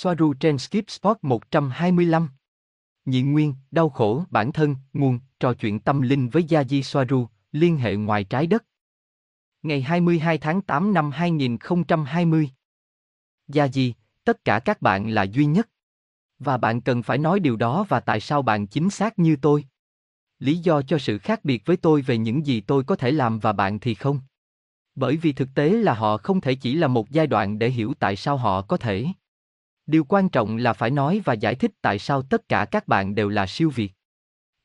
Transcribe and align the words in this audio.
Soaru 0.00 0.34
trên 0.34 0.58
Skip 0.58 0.90
Spot 0.90 1.18
125. 1.22 2.28
Nhị 3.04 3.22
nguyên, 3.22 3.54
đau 3.70 3.88
khổ, 3.88 4.24
bản 4.30 4.52
thân, 4.52 4.76
nguồn, 4.92 5.20
trò 5.40 5.54
chuyện 5.54 5.80
tâm 5.80 6.00
linh 6.00 6.28
với 6.28 6.44
Gia 6.44 6.64
Di 6.64 6.82
Soaru, 6.82 7.26
liên 7.52 7.76
hệ 7.76 7.96
ngoài 7.96 8.24
trái 8.24 8.46
đất. 8.46 8.64
Ngày 9.62 9.82
22 9.82 10.38
tháng 10.38 10.60
8 10.60 10.94
năm 10.94 11.10
2020. 11.10 12.50
Gia 13.48 13.68
Di, 13.68 13.94
tất 14.24 14.44
cả 14.44 14.58
các 14.58 14.82
bạn 14.82 15.10
là 15.10 15.22
duy 15.22 15.46
nhất. 15.46 15.68
Và 16.38 16.56
bạn 16.56 16.80
cần 16.80 17.02
phải 17.02 17.18
nói 17.18 17.40
điều 17.40 17.56
đó 17.56 17.86
và 17.88 18.00
tại 18.00 18.20
sao 18.20 18.42
bạn 18.42 18.66
chính 18.66 18.90
xác 18.90 19.18
như 19.18 19.36
tôi. 19.36 19.64
Lý 20.38 20.58
do 20.58 20.82
cho 20.82 20.98
sự 20.98 21.18
khác 21.18 21.44
biệt 21.44 21.62
với 21.66 21.76
tôi 21.76 22.02
về 22.02 22.18
những 22.18 22.46
gì 22.46 22.60
tôi 22.60 22.84
có 22.84 22.96
thể 22.96 23.10
làm 23.10 23.38
và 23.38 23.52
bạn 23.52 23.78
thì 23.78 23.94
không. 23.94 24.20
Bởi 24.94 25.16
vì 25.16 25.32
thực 25.32 25.48
tế 25.54 25.70
là 25.70 25.94
họ 25.94 26.16
không 26.16 26.40
thể 26.40 26.54
chỉ 26.54 26.74
là 26.74 26.88
một 26.88 27.10
giai 27.10 27.26
đoạn 27.26 27.58
để 27.58 27.70
hiểu 27.70 27.94
tại 27.98 28.16
sao 28.16 28.36
họ 28.36 28.62
có 28.62 28.76
thể. 28.76 29.06
Điều 29.88 30.04
quan 30.04 30.28
trọng 30.28 30.56
là 30.56 30.72
phải 30.72 30.90
nói 30.90 31.20
và 31.24 31.34
giải 31.34 31.54
thích 31.54 31.72
tại 31.80 31.98
sao 31.98 32.22
tất 32.22 32.48
cả 32.48 32.66
các 32.70 32.88
bạn 32.88 33.14
đều 33.14 33.28
là 33.28 33.46
siêu 33.46 33.70
việt. 33.70 33.92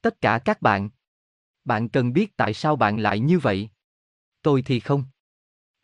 Tất 0.01 0.21
cả 0.21 0.39
các 0.45 0.61
bạn. 0.61 0.89
Bạn 1.65 1.89
cần 1.89 2.13
biết 2.13 2.37
tại 2.37 2.53
sao 2.53 2.75
bạn 2.75 2.99
lại 2.99 3.19
như 3.19 3.39
vậy. 3.39 3.69
Tôi 4.41 4.61
thì 4.61 4.79
không. 4.79 5.03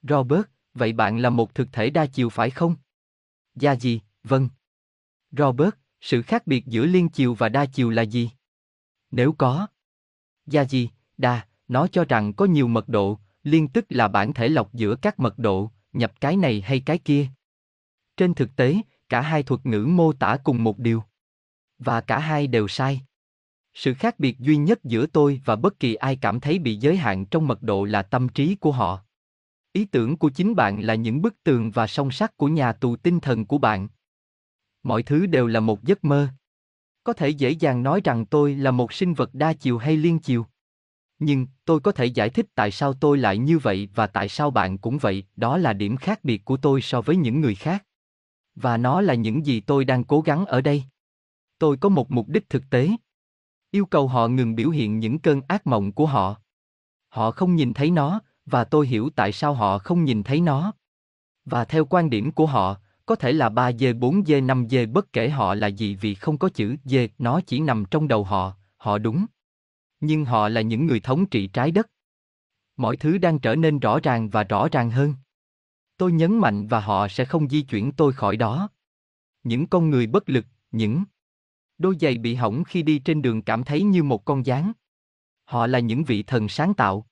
Robert, 0.02 0.42
vậy 0.74 0.94
bạn 0.94 1.20
là 1.20 1.30
một 1.30 1.56
thực 1.56 1.68
thể 1.72 1.90
đa 1.90 2.06
chiều 2.06 2.30
phải 2.30 2.50
không? 2.50 2.76
Gia 3.56 3.76
gì, 3.76 4.02
vâng. 4.24 4.50
Robert, 5.32 5.76
sự 6.02 6.22
khác 6.22 6.48
biệt 6.48 6.66
giữa 6.66 6.86
liên 6.86 7.10
chiều 7.10 7.34
và 7.34 7.50
đa 7.50 7.66
chiều 7.66 7.90
là 7.90 8.02
gì? 8.02 8.32
Nếu 9.12 9.34
có. 9.38 9.68
Gia 10.46 10.66
gì, 10.66 10.90
đa, 11.18 11.48
nó 11.68 11.88
cho 11.88 12.06
rằng 12.06 12.34
có 12.34 12.46
nhiều 12.46 12.68
mật 12.68 12.90
độ, 12.90 13.20
liên 13.44 13.68
tức 13.68 13.86
là 13.90 14.08
bản 14.08 14.34
thể 14.34 14.50
lọc 14.50 14.74
giữa 14.74 14.96
các 14.96 15.20
mật 15.20 15.40
độ, 15.40 15.72
nhập 15.94 16.22
cái 16.22 16.38
này 16.38 16.62
hay 16.62 16.80
cái 16.80 16.98
kia. 16.98 17.28
Trên 18.18 18.34
thực 18.34 18.56
tế, 18.56 18.82
cả 19.10 19.22
hai 19.22 19.44
thuật 19.44 19.66
ngữ 19.66 19.86
mô 19.86 20.14
tả 20.14 20.38
cùng 20.44 20.64
một 20.64 20.80
điều. 20.80 21.04
Và 21.78 22.02
cả 22.02 22.20
hai 22.20 22.48
đều 22.48 22.68
sai. 22.68 23.02
Sự 23.74 23.94
khác 23.94 24.20
biệt 24.20 24.40
duy 24.40 24.58
nhất 24.58 24.84
giữa 24.84 25.06
tôi 25.06 25.42
và 25.46 25.56
bất 25.56 25.80
kỳ 25.80 25.96
ai 25.96 26.16
cảm 26.16 26.40
thấy 26.40 26.60
bị 26.60 26.76
giới 26.76 26.98
hạn 26.98 27.26
trong 27.26 27.48
mật 27.48 27.62
độ 27.62 27.84
là 27.84 28.02
tâm 28.02 28.30
trí 28.30 28.56
của 28.56 28.72
họ. 28.72 29.02
Ý 29.74 29.86
tưởng 29.86 30.18
của 30.18 30.30
chính 30.30 30.56
bạn 30.56 30.82
là 30.82 30.96
những 30.96 31.22
bức 31.22 31.44
tường 31.44 31.72
và 31.72 31.88
song 31.88 32.12
sắt 32.12 32.38
của 32.38 32.48
nhà 32.48 32.74
tù 32.74 32.96
tinh 32.96 33.20
thần 33.20 33.46
của 33.46 33.58
bạn. 33.58 33.88
Mọi 34.84 35.04
thứ 35.04 35.26
đều 35.26 35.48
là 35.48 35.60
một 35.60 35.84
giấc 35.84 36.04
mơ. 36.04 36.28
Có 37.04 37.14
thể 37.14 37.30
dễ 37.30 37.50
dàng 37.50 37.84
nói 37.84 38.02
rằng 38.04 38.26
tôi 38.26 38.56
là 38.56 38.72
một 38.72 38.94
sinh 38.94 39.14
vật 39.14 39.30
đa 39.34 39.54
chiều 39.54 39.78
hay 39.78 39.98
liên 39.98 40.20
chiều. 40.20 40.46
Nhưng, 41.20 41.48
tôi 41.66 41.80
có 41.80 41.92
thể 41.92 42.06
giải 42.06 42.30
thích 42.30 42.46
tại 42.56 42.72
sao 42.72 42.94
tôi 42.94 43.18
lại 43.18 43.38
như 43.38 43.58
vậy 43.58 43.90
và 43.96 44.08
tại 44.08 44.30
sao 44.30 44.52
bạn 44.52 44.78
cũng 44.78 44.98
vậy, 44.98 45.24
đó 45.36 45.58
là 45.58 45.74
điểm 45.74 45.98
khác 45.98 46.24
biệt 46.24 46.46
của 46.46 46.58
tôi 46.58 46.82
so 46.82 47.02
với 47.02 47.16
những 47.16 47.42
người 47.42 47.56
khác. 47.56 47.86
Và 48.56 48.78
nó 48.78 49.02
là 49.02 49.14
những 49.14 49.46
gì 49.46 49.60
tôi 49.60 49.86
đang 49.86 50.04
cố 50.04 50.22
gắng 50.22 50.46
ở 50.46 50.62
đây. 50.62 50.84
Tôi 51.60 51.78
có 51.78 51.90
một 51.90 52.12
mục 52.12 52.28
đích 52.30 52.50
thực 52.50 52.64
tế. 52.70 52.90
Yêu 53.72 53.86
cầu 53.86 54.08
họ 54.08 54.28
ngừng 54.28 54.56
biểu 54.56 54.70
hiện 54.70 55.00
những 55.00 55.20
cơn 55.20 55.42
ác 55.48 55.68
mộng 55.68 55.92
của 55.92 56.06
họ. 56.06 56.36
Họ 57.10 57.32
không 57.32 57.56
nhìn 57.56 57.74
thấy 57.74 57.92
nó, 57.92 58.22
và 58.46 58.64
tôi 58.64 58.88
hiểu 58.88 59.10
tại 59.16 59.32
sao 59.32 59.54
họ 59.54 59.78
không 59.78 60.04
nhìn 60.04 60.24
thấy 60.24 60.42
nó. 60.42 60.74
Và 61.46 61.66
theo 61.66 61.86
quan 61.86 62.10
điểm 62.10 62.32
của 62.32 62.46
họ, 62.46 62.76
có 63.06 63.16
thể 63.16 63.32
là 63.32 63.50
3D, 63.50 64.00
4D, 64.00 64.46
5D 64.46 64.92
bất 64.92 65.14
kể 65.14 65.30
họ 65.30 65.56
là 65.56 65.68
gì 65.68 65.96
vì 65.96 66.16
không 66.16 66.38
có 66.38 66.50
chữ 66.50 66.76
D, 66.84 66.96
nó 67.18 67.42
chỉ 67.42 67.60
nằm 67.60 67.86
trong 67.92 68.08
đầu 68.08 68.24
họ, 68.24 68.54
họ 68.78 68.98
đúng. 68.98 69.26
Nhưng 70.00 70.26
họ 70.26 70.50
là 70.50 70.62
những 70.62 70.86
người 70.86 71.00
thống 71.00 71.26
trị 71.26 71.48
trái 71.48 71.72
đất. 71.72 71.90
Mọi 72.78 72.98
thứ 72.98 73.18
đang 73.18 73.40
trở 73.40 73.56
nên 73.56 73.80
rõ 73.80 74.00
ràng 74.00 74.30
và 74.30 74.44
rõ 74.44 74.68
ràng 74.72 74.92
hơn. 74.92 75.14
Tôi 76.00 76.12
nhấn 76.12 76.38
mạnh 76.38 76.68
và 76.68 76.80
họ 76.80 77.08
sẽ 77.08 77.26
không 77.26 77.50
di 77.50 77.62
chuyển 77.62 77.92
tôi 77.92 78.14
khỏi 78.14 78.38
đó. 78.38 78.70
Những 79.44 79.68
con 79.68 79.90
người 79.90 80.08
bất 80.08 80.30
lực, 80.30 80.46
những 80.72 81.04
đôi 81.78 81.96
giày 82.00 82.18
bị 82.18 82.36
hỏng 82.36 82.64
khi 82.64 82.84
đi 82.84 83.00
trên 83.00 83.22
đường 83.22 83.42
cảm 83.42 83.64
thấy 83.64 83.84
như 83.84 84.04
một 84.04 84.26
con 84.26 84.46
gián. 84.46 84.72
Họ 85.46 85.68
là 85.68 85.80
những 85.80 86.04
vị 86.04 86.24
thần 86.24 86.50
sáng 86.50 86.74
tạo. 86.74 87.08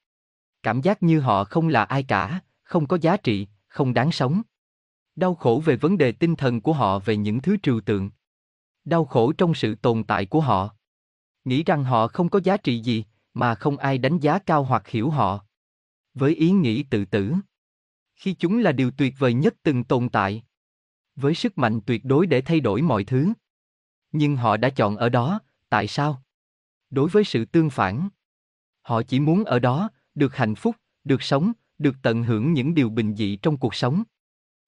Cảm 0.64 0.82
giác 0.82 1.04
như 1.04 1.20
họ 1.20 1.44
không 1.44 1.67
là 1.67 1.84
ai 1.84 2.04
cả, 2.04 2.39
không 2.64 2.88
có 2.88 2.98
giá 3.02 3.17
trị, 3.17 3.48
không 3.67 3.94
đáng 3.94 4.11
sống. 4.11 4.42
Đau 5.16 5.36
khổ 5.36 5.61
về 5.66 5.76
vấn 5.76 5.98
đề 5.98 6.11
tinh 6.11 6.36
thần 6.36 6.61
của 6.61 6.73
họ 6.73 7.00
về 7.00 7.17
những 7.17 7.42
thứ 7.42 7.58
trừu 7.64 7.82
tượng. 7.82 8.10
Đau 8.86 9.06
khổ 9.06 9.32
trong 9.32 9.54
sự 9.54 9.76
tồn 9.76 10.04
tại 10.04 10.26
của 10.26 10.42
họ. 10.42 10.76
Nghĩ 11.45 11.64
rằng 11.64 11.84
họ 11.84 12.08
không 12.08 12.30
có 12.30 12.40
giá 12.44 12.58
trị 12.58 12.80
gì, 12.82 13.06
mà 13.34 13.56
không 13.56 13.78
ai 13.78 13.98
đánh 13.98 14.20
giá 14.20 14.40
cao 14.40 14.64
hoặc 14.64 14.88
hiểu 14.88 15.10
họ. 15.10 15.45
Với 16.14 16.36
ý 16.36 16.52
nghĩ 16.52 16.84
tự 16.84 17.06
tử 17.06 17.34
khi 18.17 18.33
chúng 18.33 18.60
là 18.60 18.72
điều 18.72 18.92
tuyệt 18.92 19.14
vời 19.17 19.33
nhất 19.33 19.55
từng 19.64 19.83
tồn 19.83 20.10
tại. 20.10 20.44
Với 21.16 21.36
sức 21.36 21.58
mạnh 21.58 21.82
tuyệt 21.86 22.05
đối 22.05 22.28
để 22.28 22.42
thay 22.42 22.60
đổi 22.60 22.82
mọi 22.82 23.04
thứ. 23.04 23.33
Nhưng 24.11 24.36
họ 24.36 24.58
đã 24.58 24.70
chọn 24.70 24.98
ở 24.98 25.10
đó, 25.10 25.39
tại 25.70 25.88
sao? 25.88 26.23
Đối 26.89 27.10
với 27.10 27.23
sự 27.23 27.45
tương 27.45 27.70
phản. 27.70 28.10
Họ 28.82 29.02
chỉ 29.04 29.20
muốn 29.20 29.44
ở 29.44 29.60
đó, 29.60 29.89
được 30.16 30.36
hạnh 30.36 30.55
phúc, 30.55 30.76
được 31.04 31.22
sống, 31.22 31.52
được 31.78 31.95
tận 32.02 32.23
hưởng 32.23 32.54
những 32.54 32.73
điều 32.73 32.89
bình 32.89 33.16
dị 33.16 33.36
trong 33.36 33.58
cuộc 33.58 33.76
sống. 33.76 34.04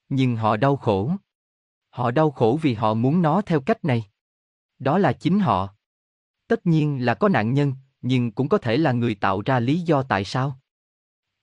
Nhưng 0.10 0.36
họ 0.36 0.58
đau 0.58 0.76
khổ. 0.76 1.12
Họ 1.90 2.12
đau 2.12 2.32
khổ 2.32 2.60
vì 2.62 2.74
họ 2.74 2.94
muốn 2.94 3.22
nó 3.22 3.42
theo 3.42 3.62
cách 3.62 3.86
này. 3.86 4.06
Đó 4.80 4.98
là 4.98 5.14
chính 5.14 5.40
họ. 5.40 5.76
Tất 6.48 6.66
nhiên 6.66 7.06
là 7.06 7.14
có 7.14 7.30
nạn 7.30 7.54
nhân, 7.54 7.74
nhưng 8.02 8.32
cũng 8.32 8.50
có 8.50 8.58
thể 8.58 8.78
là 8.78 8.92
người 8.92 9.16
tạo 9.16 9.42
ra 9.42 9.60
lý 9.60 9.80
do 9.80 10.04
tại 10.04 10.24
sao. 10.24 10.60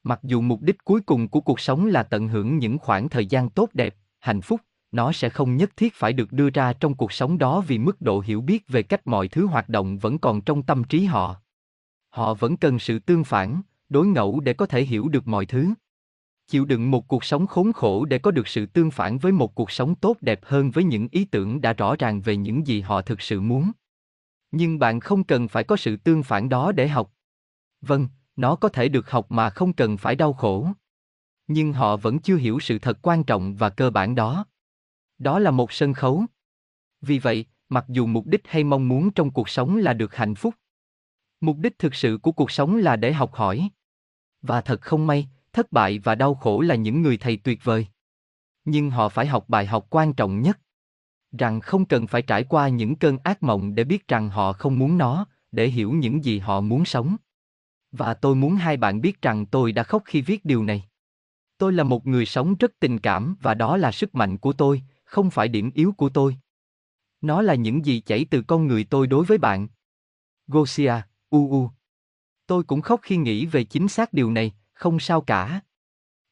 Mặc 0.06 0.20
dù 0.22 0.40
mục 0.40 0.62
đích 0.62 0.84
cuối 0.84 1.00
cùng 1.00 1.28
của 1.28 1.40
cuộc 1.40 1.60
sống 1.60 1.86
là 1.86 2.02
tận 2.02 2.28
hưởng 2.28 2.58
những 2.58 2.78
khoảng 2.78 3.08
thời 3.08 3.26
gian 3.26 3.50
tốt 3.50 3.70
đẹp, 3.72 3.96
hạnh 4.18 4.40
phúc, 4.40 4.60
nó 4.92 5.12
sẽ 5.12 5.28
không 5.28 5.56
nhất 5.56 5.70
thiết 5.76 5.94
phải 5.94 6.12
được 6.12 6.32
đưa 6.32 6.50
ra 6.50 6.72
trong 6.72 6.94
cuộc 6.94 7.12
sống 7.12 7.38
đó 7.38 7.60
vì 7.60 7.78
mức 7.78 8.00
độ 8.00 8.20
hiểu 8.20 8.40
biết 8.40 8.68
về 8.68 8.82
cách 8.82 9.06
mọi 9.06 9.28
thứ 9.28 9.46
hoạt 9.46 9.68
động 9.68 9.98
vẫn 9.98 10.18
còn 10.18 10.40
trong 10.40 10.62
tâm 10.62 10.84
trí 10.84 11.04
họ. 11.04 11.36
Họ 12.10 12.34
vẫn 12.34 12.56
cần 12.56 12.78
sự 12.78 12.98
tương 12.98 13.24
phản, 13.24 13.62
đối 13.88 14.06
ngẫu 14.06 14.40
để 14.40 14.52
có 14.52 14.66
thể 14.66 14.82
hiểu 14.84 15.08
được 15.08 15.28
mọi 15.28 15.46
thứ. 15.46 15.74
Chịu 16.48 16.64
đựng 16.64 16.90
một 16.90 17.08
cuộc 17.08 17.24
sống 17.24 17.46
khốn 17.46 17.72
khổ 17.72 18.04
để 18.04 18.18
có 18.18 18.30
được 18.30 18.48
sự 18.48 18.66
tương 18.66 18.90
phản 18.90 19.18
với 19.18 19.32
một 19.32 19.54
cuộc 19.54 19.70
sống 19.70 19.94
tốt 19.94 20.16
đẹp 20.20 20.40
hơn 20.42 20.70
với 20.70 20.84
những 20.84 21.08
ý 21.10 21.24
tưởng 21.24 21.60
đã 21.60 21.72
rõ 21.72 21.96
ràng 21.98 22.20
về 22.20 22.36
những 22.36 22.66
gì 22.66 22.80
họ 22.80 23.02
thực 23.02 23.20
sự 23.20 23.40
muốn. 23.40 23.70
Nhưng 24.50 24.78
bạn 24.78 25.00
không 25.00 25.24
cần 25.24 25.48
phải 25.48 25.64
có 25.64 25.76
sự 25.76 25.96
tương 25.96 26.22
phản 26.22 26.48
đó 26.48 26.72
để 26.72 26.88
học. 26.88 27.12
Vâng, 27.80 28.08
nó 28.36 28.56
có 28.56 28.68
thể 28.68 28.88
được 28.88 29.10
học 29.10 29.26
mà 29.30 29.50
không 29.50 29.72
cần 29.72 29.96
phải 29.96 30.16
đau 30.16 30.32
khổ. 30.32 30.68
Nhưng 31.46 31.72
họ 31.72 31.96
vẫn 31.96 32.18
chưa 32.18 32.36
hiểu 32.36 32.60
sự 32.60 32.78
thật 32.78 32.98
quan 33.02 33.24
trọng 33.24 33.56
và 33.56 33.70
cơ 33.70 33.90
bản 33.90 34.14
đó. 34.14 34.46
Đó 35.18 35.38
là 35.38 35.50
một 35.50 35.72
sân 35.72 35.94
khấu. 35.94 36.24
Vì 37.00 37.18
vậy, 37.18 37.44
mặc 37.68 37.84
dù 37.88 38.06
mục 38.06 38.26
đích 38.26 38.42
hay 38.44 38.64
mong 38.64 38.88
muốn 38.88 39.10
trong 39.10 39.30
cuộc 39.30 39.48
sống 39.48 39.76
là 39.76 39.92
được 39.92 40.14
hạnh 40.14 40.34
phúc, 40.34 40.54
mục 41.40 41.56
đích 41.58 41.78
thực 41.78 41.94
sự 41.94 42.18
của 42.22 42.32
cuộc 42.32 42.50
sống 42.50 42.76
là 42.76 42.96
để 42.96 43.12
học 43.12 43.34
hỏi. 43.34 43.70
Và 44.42 44.60
thật 44.60 44.80
không 44.80 45.06
may, 45.06 45.28
thất 45.52 45.72
bại 45.72 45.98
và 45.98 46.14
đau 46.14 46.34
khổ 46.34 46.60
là 46.60 46.74
những 46.74 47.02
người 47.02 47.16
thầy 47.16 47.36
tuyệt 47.36 47.64
vời. 47.64 47.86
Nhưng 48.64 48.90
họ 48.90 49.08
phải 49.08 49.26
học 49.26 49.44
bài 49.48 49.66
học 49.66 49.86
quan 49.90 50.14
trọng 50.14 50.42
nhất. 50.42 50.58
Rằng 51.38 51.60
không 51.60 51.84
cần 51.84 52.06
phải 52.06 52.22
trải 52.22 52.44
qua 52.44 52.68
những 52.68 52.96
cơn 52.96 53.18
ác 53.24 53.42
mộng 53.42 53.74
để 53.74 53.84
biết 53.84 54.08
rằng 54.08 54.30
họ 54.30 54.52
không 54.52 54.78
muốn 54.78 54.98
nó, 54.98 55.26
để 55.52 55.68
hiểu 55.68 55.92
những 55.92 56.24
gì 56.24 56.38
họ 56.38 56.60
muốn 56.60 56.84
sống. 56.84 57.16
Và 57.92 58.14
tôi 58.14 58.34
muốn 58.34 58.56
hai 58.56 58.76
bạn 58.76 59.00
biết 59.00 59.22
rằng 59.22 59.46
tôi 59.46 59.72
đã 59.72 59.82
khóc 59.82 60.02
khi 60.04 60.22
viết 60.22 60.44
điều 60.44 60.64
này. 60.64 60.88
Tôi 61.58 61.72
là 61.72 61.84
một 61.84 62.06
người 62.06 62.26
sống 62.26 62.54
rất 62.54 62.72
tình 62.80 62.98
cảm 62.98 63.36
và 63.40 63.54
đó 63.54 63.76
là 63.76 63.92
sức 63.92 64.14
mạnh 64.14 64.38
của 64.38 64.52
tôi, 64.52 64.82
không 65.04 65.30
phải 65.30 65.48
điểm 65.48 65.70
yếu 65.74 65.92
của 65.92 66.08
tôi. 66.08 66.36
Nó 67.20 67.42
là 67.42 67.54
những 67.54 67.84
gì 67.84 68.00
chảy 68.00 68.26
từ 68.30 68.42
con 68.42 68.66
người 68.66 68.84
tôi 68.84 69.06
đối 69.06 69.24
với 69.24 69.38
bạn. 69.38 69.68
Gosia, 70.46 70.94
u 71.30 71.50
u. 71.50 71.70
Tôi 72.46 72.64
cũng 72.64 72.80
khóc 72.80 73.00
khi 73.02 73.16
nghĩ 73.16 73.46
về 73.46 73.64
chính 73.64 73.88
xác 73.88 74.12
điều 74.12 74.30
này, 74.30 74.52
không 74.72 75.00
sao 75.00 75.20
cả. 75.20 75.60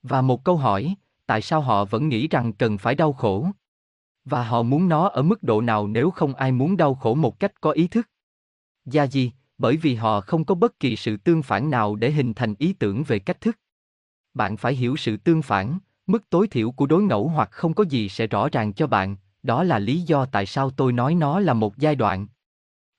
Và 0.03 0.23
một 0.23 0.45
câu 0.45 0.57
hỏi, 0.57 0.95
tại 1.27 1.43
sao 1.43 1.61
họ 1.61 1.85
vẫn 1.85 2.09
nghĩ 2.09 2.29
rằng 2.29 2.53
cần 2.53 2.79
phải 2.79 2.95
đau 2.95 3.13
khổ? 3.13 3.49
Và 4.25 4.45
họ 4.45 4.63
muốn 4.63 4.89
nó 4.89 5.09
ở 5.09 5.23
mức 5.23 5.43
độ 5.43 5.61
nào 5.61 5.87
nếu 5.87 6.11
không 6.11 6.35
ai 6.35 6.53
muốn 6.53 6.77
đau 6.77 6.95
khổ 6.95 7.15
một 7.15 7.41
cách 7.41 7.61
có 7.61 7.71
ý 7.71 7.89
thức? 7.89 8.09
Gia 8.85 9.07
gì, 9.07 9.33
bởi 9.59 9.77
vì 9.77 9.95
họ 9.95 10.21
không 10.21 10.45
có 10.45 10.55
bất 10.55 10.81
kỳ 10.81 10.97
sự 10.97 11.17
tương 11.17 11.43
phản 11.43 11.71
nào 11.71 11.97
để 11.97 12.11
hình 12.11 12.35
thành 12.35 12.55
ý 12.59 12.73
tưởng 12.73 13.05
về 13.05 13.19
cách 13.19 13.41
thức. 13.41 13.59
Bạn 14.35 14.57
phải 14.57 14.75
hiểu 14.75 14.97
sự 14.97 15.17
tương 15.17 15.43
phản, 15.43 15.79
mức 16.07 16.31
tối 16.31 16.49
thiểu 16.49 16.71
của 16.71 16.87
đối 16.87 17.03
ngẫu 17.03 17.29
hoặc 17.29 17.49
không 17.51 17.75
có 17.75 17.85
gì 17.85 18.09
sẽ 18.09 18.27
rõ 18.27 18.49
ràng 18.49 18.73
cho 18.73 18.87
bạn, 18.87 19.17
đó 19.43 19.65
là 19.65 19.79
lý 19.79 20.01
do 20.01 20.27
tại 20.27 20.47
sao 20.47 20.71
tôi 20.71 20.93
nói 20.93 21.15
nó 21.15 21.41
là 21.41 21.55
một 21.55 21.77
giai 21.79 21.95
đoạn. 21.95 22.27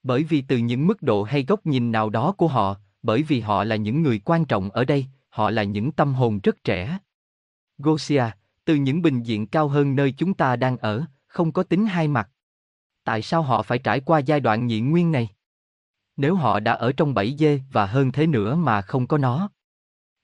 Bởi 0.04 0.24
vì 0.24 0.42
từ 0.42 0.58
những 0.58 0.88
mức 0.88 1.02
độ 1.02 1.24
hay 1.24 1.44
góc 1.44 1.66
nhìn 1.66 1.92
nào 1.92 2.10
đó 2.10 2.32
của 2.32 2.48
họ, 2.48 2.76
bởi 3.04 3.24
vì 3.24 3.40
họ 3.40 3.64
là 3.64 3.76
những 3.76 4.02
người 4.04 4.22
quan 4.26 4.46
trọng 4.46 4.70
ở 4.70 4.86
đây, 4.86 5.06
họ 5.30 5.50
là 5.50 5.64
những 5.64 5.92
tâm 5.92 6.14
hồn 6.14 6.40
rất 6.44 6.64
trẻ. 6.64 6.98
Gosia, 7.78 8.24
từ 8.66 8.76
những 8.76 9.02
bình 9.02 9.24
diện 9.24 9.48
cao 9.48 9.68
hơn 9.68 9.96
nơi 9.96 10.12
chúng 10.18 10.34
ta 10.34 10.56
đang 10.56 10.78
ở, 10.78 11.06
không 11.28 11.52
có 11.52 11.64
tính 11.64 11.86
hai 11.86 12.08
mặt. 12.08 12.30
Tại 13.04 13.22
sao 13.22 13.42
họ 13.42 13.64
phải 13.64 13.80
trải 13.80 14.00
qua 14.00 14.20
giai 14.20 14.40
đoạn 14.40 14.68
nhị 14.68 14.82
nguyên 14.82 15.12
này? 15.12 15.30
Nếu 16.18 16.36
họ 16.36 16.60
đã 16.60 16.74
ở 16.74 16.92
trong 16.92 17.14
bẫy 17.14 17.36
dê 17.40 17.62
và 17.72 17.86
hơn 17.86 18.12
thế 18.12 18.28
nữa 18.28 18.56
mà 18.56 18.82
không 18.82 19.08
có 19.08 19.18
nó. 19.18 19.50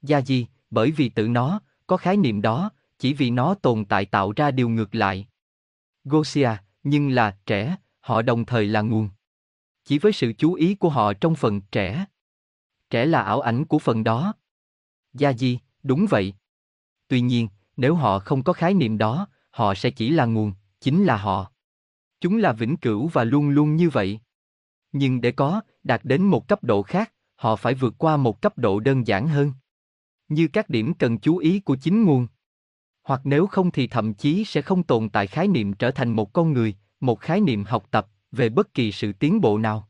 Gia 0.02 0.18
gì, 0.18 0.48
bởi 0.70 0.92
vì 0.92 1.10
tự 1.10 1.28
nó, 1.28 1.62
có 1.88 1.98
khái 1.98 2.18
niệm 2.18 2.42
đó, 2.42 2.72
chỉ 3.00 3.14
vì 3.14 3.30
nó 3.30 3.56
tồn 3.56 3.86
tại 3.86 4.06
tạo 4.06 4.34
ra 4.36 4.52
điều 4.52 4.70
ngược 4.70 4.96
lại. 4.96 5.28
Gosia, 6.04 6.50
nhưng 6.84 7.10
là 7.10 7.38
trẻ, 7.46 7.76
họ 8.00 8.22
đồng 8.22 8.46
thời 8.46 8.68
là 8.68 8.82
nguồn. 8.82 9.10
Chỉ 9.86 10.00
với 10.00 10.12
sự 10.12 10.34
chú 10.38 10.54
ý 10.54 10.76
của 10.76 10.90
họ 10.90 11.14
trong 11.14 11.36
phần 11.36 11.62
trẻ. 11.62 12.06
Trẻ 12.90 13.06
là 13.06 13.22
ảo 13.22 13.42
ảnh 13.42 13.66
của 13.66 13.80
phần 13.80 14.04
đó. 14.04 14.34
Gia 15.14 15.34
Di, 15.34 15.60
đúng 15.84 16.06
vậy. 16.10 16.34
Tuy 17.08 17.22
nhiên, 17.22 17.48
nếu 17.78 17.96
họ 17.96 18.20
không 18.20 18.44
có 18.44 18.54
khái 18.54 18.74
niệm 18.74 18.98
đó, 18.98 19.28
họ 19.50 19.76
sẽ 19.76 19.90
chỉ 19.90 20.10
là 20.10 20.26
nguồn, 20.26 20.54
chính 20.82 21.04
là 21.04 21.18
họ. 21.18 21.52
Chúng 22.22 22.38
là 22.38 22.54
vĩnh 22.54 22.78
cửu 22.78 23.08
và 23.08 23.24
luôn 23.24 23.50
luôn 23.50 23.76
như 23.76 23.90
vậy. 23.90 24.20
Nhưng 24.92 25.22
để 25.22 25.32
có, 25.32 25.62
đạt 25.84 26.02
đến 26.04 26.24
một 26.24 26.48
cấp 26.48 26.64
độ 26.64 26.82
khác, 26.82 27.12
họ 27.36 27.56
phải 27.56 27.74
vượt 27.74 27.94
qua 27.98 28.18
một 28.18 28.42
cấp 28.42 28.58
độ 28.58 28.80
đơn 28.80 29.08
giản 29.08 29.28
hơn. 29.28 29.54
Như 30.28 30.48
các 30.48 30.70
điểm 30.70 30.94
cần 30.94 31.18
chú 31.18 31.38
ý 31.38 31.60
của 31.60 31.76
chính 31.76 32.04
nguồn. 32.04 32.28
Hoặc 33.04 33.22
nếu 33.24 33.48
không 33.48 33.72
thì 33.72 33.88
thậm 33.88 34.14
chí 34.14 34.46
sẽ 34.46 34.62
không 34.62 34.84
tồn 34.84 35.10
tại 35.10 35.28
khái 35.28 35.48
niệm 35.48 35.74
trở 35.74 35.92
thành 35.92 36.10
một 36.10 36.34
con 36.34 36.54
người, 36.54 36.76
một 37.00 37.20
khái 37.20 37.42
niệm 37.42 37.64
học 37.64 37.86
tập 37.92 38.08
về 38.32 38.50
bất 38.50 38.74
kỳ 38.74 38.92
sự 38.92 39.14
tiến 39.14 39.42
bộ 39.42 39.58
nào. 39.58 39.90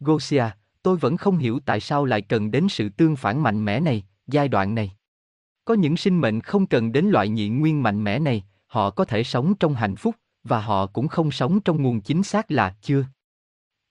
Gosia, 0.00 0.44
tôi 0.82 0.96
vẫn 0.96 1.16
không 1.16 1.38
hiểu 1.38 1.60
tại 1.64 1.80
sao 1.80 2.04
lại 2.04 2.22
cần 2.22 2.50
đến 2.50 2.68
sự 2.68 2.88
tương 2.88 3.16
phản 3.16 3.42
mạnh 3.42 3.64
mẽ 3.64 3.80
này, 3.80 4.04
giai 4.26 4.48
đoạn 4.48 4.74
này. 4.74 4.92
Có 5.64 5.74
những 5.74 5.96
sinh 5.96 6.20
mệnh 6.20 6.40
không 6.40 6.66
cần 6.66 6.92
đến 6.92 7.06
loại 7.06 7.28
nhị 7.28 7.48
nguyên 7.48 7.82
mạnh 7.82 8.04
mẽ 8.04 8.18
này, 8.18 8.44
họ 8.66 8.90
có 8.90 9.04
thể 9.04 9.24
sống 9.24 9.54
trong 9.60 9.74
hạnh 9.74 9.96
phúc, 9.96 10.16
và 10.44 10.60
họ 10.60 10.86
cũng 10.86 11.08
không 11.08 11.30
sống 11.30 11.60
trong 11.60 11.82
nguồn 11.82 12.00
chính 12.00 12.22
xác 12.22 12.50
là 12.50 12.76
chưa. 12.82 13.04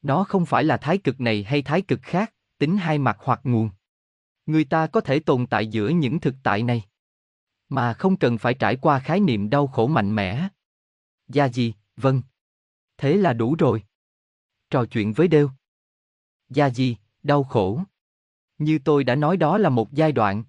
Nó 0.02 0.24
không 0.24 0.46
phải 0.46 0.64
là 0.64 0.78
thái 0.78 0.98
cực 0.98 1.22
này 1.22 1.44
hay 1.44 1.62
thái 1.62 1.82
cực 1.82 2.00
khác, 2.02 2.34
tính 2.58 2.78
hai 2.78 2.98
mặt 3.00 3.18
hoặc 3.20 3.40
nguồn. 3.44 3.70
Người 4.46 4.64
ta 4.64 4.88
có 4.88 5.02
thể 5.02 5.20
tồn 5.20 5.48
tại 5.48 5.68
giữa 5.68 5.90
những 5.90 6.20
thực 6.20 6.36
tại 6.44 6.64
này, 6.64 6.84
mà 7.70 7.94
không 7.94 8.18
cần 8.18 8.38
phải 8.38 8.54
trải 8.54 8.76
qua 8.76 9.00
khái 9.00 9.20
niệm 9.20 9.50
đau 9.50 9.68
khổ 9.68 9.88
mạnh 9.88 10.16
mẽ. 10.16 10.48
Gia 11.28 11.50
gì, 11.50 11.74
vâng. 11.98 12.22
Thế 12.98 13.18
là 13.18 13.34
đủ 13.34 13.56
rồi. 13.60 13.84
Trò 14.70 14.86
chuyện 14.86 15.14
với 15.14 15.28
đều. 15.28 15.50
Gia 16.50 16.70
gì, 16.70 16.98
đau 17.24 17.44
khổ. 17.44 17.82
Như 18.58 18.80
tôi 18.86 19.04
đã 19.04 19.16
nói 19.16 19.38
đó 19.38 19.58
là 19.58 19.70
một 19.70 19.92
giai 19.92 20.12
đoạn. 20.12 20.44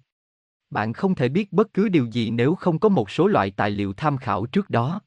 Bạn 0.69 0.93
không 0.93 1.15
thể 1.15 1.29
biết 1.29 1.53
bất 1.53 1.73
cứ 1.73 1.89
điều 1.89 2.05
gì 2.05 2.31
nếu 2.31 2.55
không 2.55 2.79
có 2.79 2.89
một 2.89 3.09
số 3.09 3.27
loại 3.27 3.51
tài 3.51 3.71
liệu 3.71 3.93
tham 3.93 4.17
khảo 4.17 4.45
trước 4.45 4.69
đó. 4.69 5.01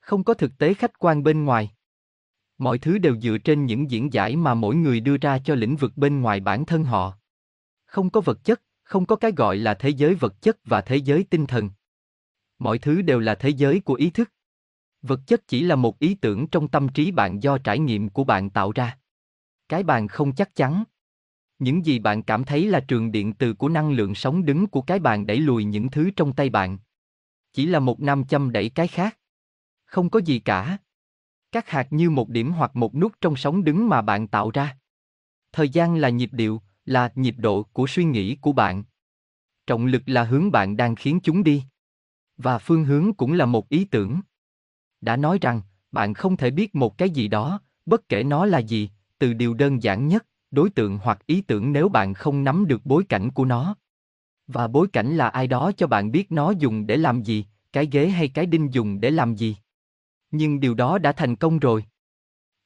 Không 0.00 0.24
có 0.24 0.34
thực 0.34 0.58
tế 0.58 0.74
khách 0.74 0.98
quan 0.98 1.22
bên 1.22 1.44
ngoài. 1.44 1.72
Mọi 2.58 2.78
thứ 2.78 2.98
đều 2.98 3.20
dựa 3.20 3.38
trên 3.38 3.66
những 3.66 3.90
diễn 3.90 4.12
giải 4.12 4.36
mà 4.36 4.54
mỗi 4.54 4.76
người 4.76 5.00
đưa 5.00 5.16
ra 5.16 5.38
cho 5.38 5.54
lĩnh 5.54 5.76
vực 5.76 5.92
bên 5.96 6.20
ngoài 6.20 6.40
bản 6.40 6.66
thân 6.66 6.84
họ. 6.84 7.18
Không 7.86 8.10
có 8.10 8.20
vật 8.20 8.44
chất, 8.44 8.62
không 8.82 9.06
có 9.06 9.16
cái 9.16 9.32
gọi 9.36 9.56
là 9.56 9.74
thế 9.74 9.88
giới 9.88 10.14
vật 10.14 10.42
chất 10.42 10.58
và 10.64 10.80
thế 10.80 10.96
giới 10.96 11.24
tinh 11.30 11.46
thần. 11.46 11.70
Mọi 12.58 12.78
thứ 12.78 13.02
đều 13.02 13.20
là 13.20 13.34
thế 13.34 13.48
giới 13.48 13.80
của 13.80 13.94
ý 13.94 14.10
thức. 14.10 14.32
Vật 15.02 15.20
chất 15.26 15.48
chỉ 15.48 15.62
là 15.62 15.76
một 15.76 15.98
ý 15.98 16.14
tưởng 16.14 16.46
trong 16.46 16.68
tâm 16.68 16.88
trí 16.88 17.10
bạn 17.10 17.42
do 17.42 17.58
trải 17.58 17.78
nghiệm 17.78 18.08
của 18.08 18.24
bạn 18.24 18.50
tạo 18.50 18.72
ra. 18.72 18.98
Cái 19.68 19.82
bàn 19.82 20.08
không 20.08 20.34
chắc 20.34 20.54
chắn. 20.54 20.84
Những 21.58 21.86
gì 21.86 21.98
bạn 21.98 22.22
cảm 22.22 22.44
thấy 22.44 22.66
là 22.68 22.80
trường 22.80 23.12
điện 23.12 23.32
từ 23.32 23.54
của 23.54 23.68
năng 23.68 23.92
lượng 23.92 24.14
sống 24.14 24.44
đứng 24.44 24.66
của 24.66 24.82
cái 24.82 24.98
bàn 24.98 25.26
đẩy 25.26 25.40
lùi 25.40 25.64
những 25.64 25.90
thứ 25.90 26.10
trong 26.16 26.32
tay 26.32 26.50
bạn. 26.50 26.78
Chỉ 27.52 27.66
là 27.66 27.80
một 27.80 28.00
nam 28.00 28.24
châm 28.24 28.52
đẩy 28.52 28.68
cái 28.68 28.88
khác. 28.88 29.18
Không 29.84 30.10
có 30.10 30.20
gì 30.20 30.38
cả. 30.38 30.78
Các 31.56 31.70
hạt 31.70 31.86
như 31.90 32.10
một 32.10 32.28
điểm 32.28 32.52
hoặc 32.52 32.76
một 32.76 32.94
nút 32.94 33.12
trong 33.20 33.36
sóng 33.36 33.64
đứng 33.64 33.88
mà 33.88 34.02
bạn 34.02 34.28
tạo 34.28 34.50
ra. 34.50 34.76
Thời 35.52 35.68
gian 35.68 35.96
là 35.96 36.08
nhịp 36.08 36.28
điệu, 36.32 36.62
là 36.84 37.12
nhịp 37.14 37.34
độ 37.38 37.62
của 37.62 37.86
suy 37.86 38.04
nghĩ 38.04 38.36
của 38.36 38.52
bạn. 38.52 38.84
Trọng 39.66 39.86
lực 39.86 40.02
là 40.06 40.24
hướng 40.24 40.50
bạn 40.50 40.76
đang 40.76 40.96
khiến 40.96 41.20
chúng 41.22 41.44
đi. 41.44 41.62
Và 42.36 42.58
phương 42.58 42.84
hướng 42.84 43.14
cũng 43.14 43.32
là 43.32 43.46
một 43.46 43.68
ý 43.68 43.84
tưởng. 43.84 44.20
Đã 45.00 45.16
nói 45.16 45.38
rằng, 45.40 45.60
bạn 45.92 46.14
không 46.14 46.36
thể 46.36 46.50
biết 46.50 46.74
một 46.74 46.98
cái 46.98 47.10
gì 47.10 47.28
đó, 47.28 47.60
bất 47.86 48.08
kể 48.08 48.22
nó 48.22 48.46
là 48.46 48.58
gì, 48.58 48.90
từ 49.18 49.32
điều 49.32 49.54
đơn 49.54 49.82
giản 49.82 50.08
nhất, 50.08 50.26
đối 50.50 50.70
tượng 50.70 50.98
hoặc 50.98 51.26
ý 51.26 51.40
tưởng 51.40 51.72
nếu 51.72 51.88
bạn 51.88 52.14
không 52.14 52.44
nắm 52.44 52.66
được 52.66 52.80
bối 52.86 53.04
cảnh 53.08 53.30
của 53.30 53.44
nó. 53.44 53.76
Và 54.46 54.68
bối 54.68 54.88
cảnh 54.92 55.16
là 55.16 55.28
ai 55.28 55.46
đó 55.46 55.72
cho 55.76 55.86
bạn 55.86 56.12
biết 56.12 56.32
nó 56.32 56.50
dùng 56.50 56.86
để 56.86 56.96
làm 56.96 57.22
gì, 57.22 57.46
cái 57.72 57.88
ghế 57.92 58.08
hay 58.08 58.28
cái 58.28 58.46
đinh 58.46 58.74
dùng 58.74 59.00
để 59.00 59.10
làm 59.10 59.34
gì. 59.34 59.56
Nhưng 60.36 60.60
điều 60.60 60.74
đó 60.74 60.98
đã 60.98 61.12
thành 61.12 61.36
công 61.36 61.58
rồi. 61.58 61.84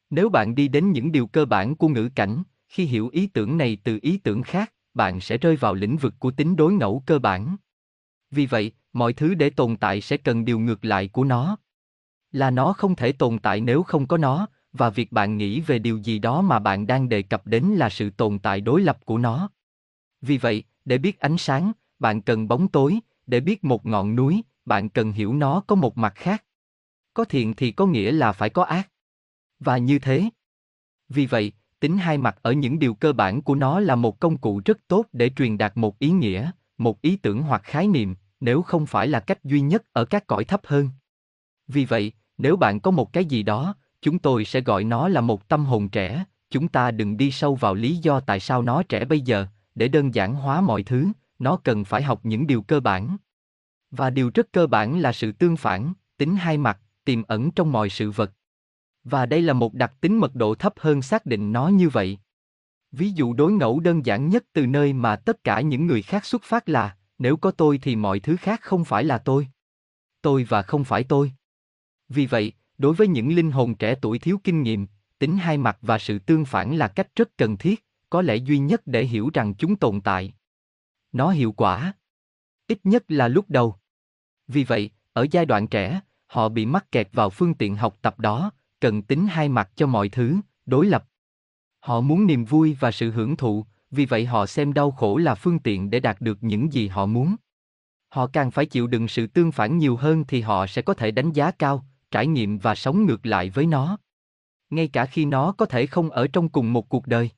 Nếu 0.09 0.29
bạn 0.29 0.55
đi 0.55 0.67
đến 0.67 0.91
những 0.91 1.11
điều 1.11 1.27
cơ 1.27 1.45
bản 1.45 1.75
của 1.75 1.87
ngữ 1.87 2.09
cảnh, 2.15 2.43
khi 2.67 2.85
hiểu 2.85 3.09
ý 3.11 3.27
tưởng 3.27 3.57
này 3.57 3.77
từ 3.83 3.99
ý 4.01 4.17
tưởng 4.17 4.43
khác, 4.43 4.73
bạn 4.93 5.21
sẽ 5.21 5.37
rơi 5.37 5.55
vào 5.55 5.73
lĩnh 5.73 5.97
vực 5.97 6.13
của 6.19 6.31
tính 6.31 6.55
đối 6.55 6.73
ngẫu 6.73 7.03
cơ 7.05 7.19
bản. 7.19 7.55
Vì 8.31 8.45
vậy, 8.45 8.71
mọi 8.93 9.13
thứ 9.13 9.33
để 9.33 9.49
tồn 9.49 9.75
tại 9.75 10.01
sẽ 10.01 10.17
cần 10.17 10.45
điều 10.45 10.59
ngược 10.59 10.85
lại 10.85 11.07
của 11.07 11.23
nó. 11.23 11.57
Là 12.31 12.51
nó 12.51 12.73
không 12.73 12.95
thể 12.95 13.11
tồn 13.11 13.39
tại 13.39 13.61
nếu 13.61 13.83
không 13.83 14.07
có 14.07 14.17
nó, 14.17 14.47
và 14.73 14.89
việc 14.89 15.11
bạn 15.11 15.37
nghĩ 15.37 15.61
về 15.61 15.79
điều 15.79 15.97
gì 15.97 16.19
đó 16.19 16.41
mà 16.41 16.59
bạn 16.59 16.87
đang 16.87 17.09
đề 17.09 17.21
cập 17.21 17.47
đến 17.47 17.63
là 17.63 17.89
sự 17.89 18.09
tồn 18.09 18.39
tại 18.39 18.61
đối 18.61 18.81
lập 18.81 19.05
của 19.05 19.17
nó. 19.17 19.49
Vì 20.21 20.37
vậy, 20.37 20.63
để 20.85 20.97
biết 20.97 21.19
ánh 21.19 21.37
sáng, 21.37 21.71
bạn 21.99 22.21
cần 22.21 22.47
bóng 22.47 22.67
tối, 22.67 22.99
để 23.27 23.39
biết 23.39 23.63
một 23.63 23.85
ngọn 23.85 24.15
núi, 24.15 24.41
bạn 24.65 24.89
cần 24.89 25.11
hiểu 25.11 25.33
nó 25.33 25.61
có 25.67 25.75
một 25.75 25.97
mặt 25.97 26.13
khác. 26.15 26.43
Có 27.13 27.25
thiện 27.25 27.53
thì 27.53 27.71
có 27.71 27.85
nghĩa 27.85 28.11
là 28.11 28.31
phải 28.31 28.49
có 28.49 28.63
ác. 28.63 28.89
Và 29.59 29.77
như 29.77 29.99
thế. 29.99 30.29
Vì 31.09 31.25
vậy, 31.25 31.51
tính 31.79 31.97
hai 31.97 32.17
mặt 32.17 32.37
ở 32.41 32.51
những 32.51 32.79
điều 32.79 32.93
cơ 32.93 33.13
bản 33.13 33.41
của 33.41 33.55
nó 33.55 33.79
là 33.79 33.95
một 33.95 34.19
công 34.19 34.37
cụ 34.37 34.61
rất 34.65 34.77
tốt 34.87 35.05
để 35.13 35.29
truyền 35.29 35.57
đạt 35.57 35.77
một 35.77 35.99
ý 35.99 36.09
nghĩa, 36.09 36.51
một 36.77 37.01
ý 37.01 37.15
tưởng 37.15 37.41
hoặc 37.41 37.61
khái 37.63 37.87
niệm, 37.87 38.15
nếu 38.39 38.61
không 38.61 38.85
phải 38.85 39.07
là 39.07 39.19
cách 39.19 39.43
duy 39.43 39.61
nhất 39.61 39.83
ở 39.93 40.05
các 40.05 40.27
cõi 40.27 40.43
thấp 40.43 40.61
hơn. 40.63 40.89
Vì 41.67 41.85
vậy, 41.85 42.11
nếu 42.37 42.55
bạn 42.55 42.79
có 42.79 42.91
một 42.91 43.13
cái 43.13 43.25
gì 43.25 43.43
đó, 43.43 43.75
chúng 44.01 44.19
tôi 44.19 44.45
sẽ 44.45 44.61
gọi 44.61 44.83
nó 44.83 45.07
là 45.07 45.21
một 45.21 45.47
tâm 45.47 45.65
hồn 45.65 45.89
trẻ, 45.89 46.25
chúng 46.49 46.67
ta 46.67 46.91
đừng 46.91 47.17
đi 47.17 47.31
sâu 47.31 47.55
vào 47.55 47.73
lý 47.73 47.97
do 47.97 48.19
tại 48.19 48.39
sao 48.39 48.61
nó 48.61 48.83
trẻ 48.83 49.05
bây 49.05 49.21
giờ, 49.21 49.47
để 49.75 49.87
đơn 49.87 50.15
giản 50.15 50.33
hóa 50.33 50.61
mọi 50.61 50.83
thứ, 50.83 51.07
nó 51.39 51.57
cần 51.63 51.85
phải 51.85 52.01
học 52.01 52.19
những 52.23 52.47
điều 52.47 52.61
cơ 52.61 52.79
bản. 52.79 53.17
Và 53.91 54.09
điều 54.09 54.31
rất 54.33 54.51
cơ 54.51 54.67
bản 54.67 54.99
là 54.99 55.11
sự 55.11 55.31
tương 55.31 55.57
phản, 55.57 55.93
tính 56.17 56.35
hai 56.35 56.57
mặt, 56.57 56.79
tiềm 57.11 57.23
ẩn 57.23 57.51
trong 57.51 57.71
mọi 57.71 57.89
sự 57.89 58.11
vật. 58.11 58.31
Và 59.03 59.25
đây 59.25 59.41
là 59.41 59.53
một 59.53 59.73
đặc 59.73 59.93
tính 60.01 60.19
mật 60.19 60.35
độ 60.35 60.55
thấp 60.55 60.73
hơn 60.77 61.01
xác 61.01 61.25
định 61.25 61.51
nó 61.51 61.67
như 61.67 61.89
vậy. 61.89 62.17
Ví 62.91 63.11
dụ 63.11 63.33
đối 63.33 63.51
ngẫu 63.51 63.79
đơn 63.79 64.05
giản 64.05 64.29
nhất 64.29 64.45
từ 64.53 64.67
nơi 64.67 64.93
mà 64.93 65.15
tất 65.15 65.43
cả 65.43 65.61
những 65.61 65.87
người 65.87 66.01
khác 66.01 66.25
xuất 66.25 66.43
phát 66.43 66.69
là, 66.69 66.97
nếu 67.17 67.37
có 67.37 67.51
tôi 67.51 67.79
thì 67.81 67.95
mọi 67.95 68.19
thứ 68.19 68.35
khác 68.37 68.61
không 68.61 68.85
phải 68.85 69.03
là 69.03 69.17
tôi. 69.17 69.47
Tôi 70.21 70.43
và 70.43 70.61
không 70.61 70.83
phải 70.83 71.03
tôi. 71.03 71.31
Vì 72.09 72.25
vậy, 72.25 72.53
đối 72.77 72.93
với 72.93 73.07
những 73.07 73.35
linh 73.35 73.51
hồn 73.51 73.75
trẻ 73.75 73.95
tuổi 74.01 74.19
thiếu 74.19 74.39
kinh 74.43 74.63
nghiệm, 74.63 74.87
tính 75.19 75.37
hai 75.37 75.57
mặt 75.57 75.77
và 75.81 75.99
sự 75.99 76.19
tương 76.19 76.45
phản 76.45 76.75
là 76.75 76.87
cách 76.87 77.07
rất 77.15 77.37
cần 77.37 77.57
thiết, 77.57 77.85
có 78.09 78.21
lẽ 78.21 78.35
duy 78.35 78.59
nhất 78.59 78.81
để 78.85 79.05
hiểu 79.05 79.29
rằng 79.33 79.53
chúng 79.53 79.75
tồn 79.75 80.01
tại. 80.01 80.33
Nó 81.11 81.29
hiệu 81.29 81.51
quả. 81.51 81.93
Ít 82.67 82.79
nhất 82.83 83.03
là 83.07 83.27
lúc 83.27 83.45
đầu. 83.49 83.75
Vì 84.47 84.63
vậy, 84.63 84.89
ở 85.13 85.27
giai 85.31 85.45
đoạn 85.45 85.67
trẻ, 85.67 86.01
họ 86.31 86.49
bị 86.49 86.65
mắc 86.65 86.91
kẹt 86.91 87.09
vào 87.13 87.29
phương 87.29 87.53
tiện 87.53 87.75
học 87.75 87.97
tập 88.01 88.19
đó, 88.19 88.51
cần 88.79 89.01
tính 89.01 89.27
hai 89.27 89.49
mặt 89.49 89.69
cho 89.75 89.87
mọi 89.87 90.09
thứ, 90.09 90.37
đối 90.65 90.85
lập. 90.85 91.05
Họ 91.79 92.01
muốn 92.01 92.27
niềm 92.27 92.45
vui 92.45 92.77
và 92.79 92.91
sự 92.91 93.11
hưởng 93.11 93.35
thụ, 93.35 93.65
vì 93.91 94.05
vậy 94.05 94.25
họ 94.25 94.45
xem 94.45 94.73
đau 94.73 94.91
khổ 94.91 95.17
là 95.17 95.35
phương 95.35 95.59
tiện 95.59 95.89
để 95.89 95.99
đạt 95.99 96.21
được 96.21 96.37
những 96.41 96.73
gì 96.73 96.87
họ 96.87 97.05
muốn. 97.05 97.35
Họ 98.09 98.27
càng 98.27 98.51
phải 98.51 98.65
chịu 98.65 98.87
đựng 98.87 99.07
sự 99.07 99.27
tương 99.27 99.51
phản 99.51 99.77
nhiều 99.77 99.95
hơn 99.95 100.23
thì 100.27 100.41
họ 100.41 100.67
sẽ 100.67 100.81
có 100.81 100.93
thể 100.93 101.11
đánh 101.11 101.31
giá 101.31 101.51
cao, 101.51 101.85
trải 102.11 102.27
nghiệm 102.27 102.57
và 102.57 102.75
sống 102.75 103.05
ngược 103.05 103.25
lại 103.25 103.49
với 103.49 103.65
nó. 103.65 103.97
Ngay 104.69 104.87
cả 104.87 105.05
khi 105.05 105.25
nó 105.25 105.51
có 105.51 105.65
thể 105.65 105.85
không 105.85 106.09
ở 106.09 106.27
trong 106.27 106.49
cùng 106.49 106.73
một 106.73 106.89
cuộc 106.89 107.07
đời. 107.07 107.29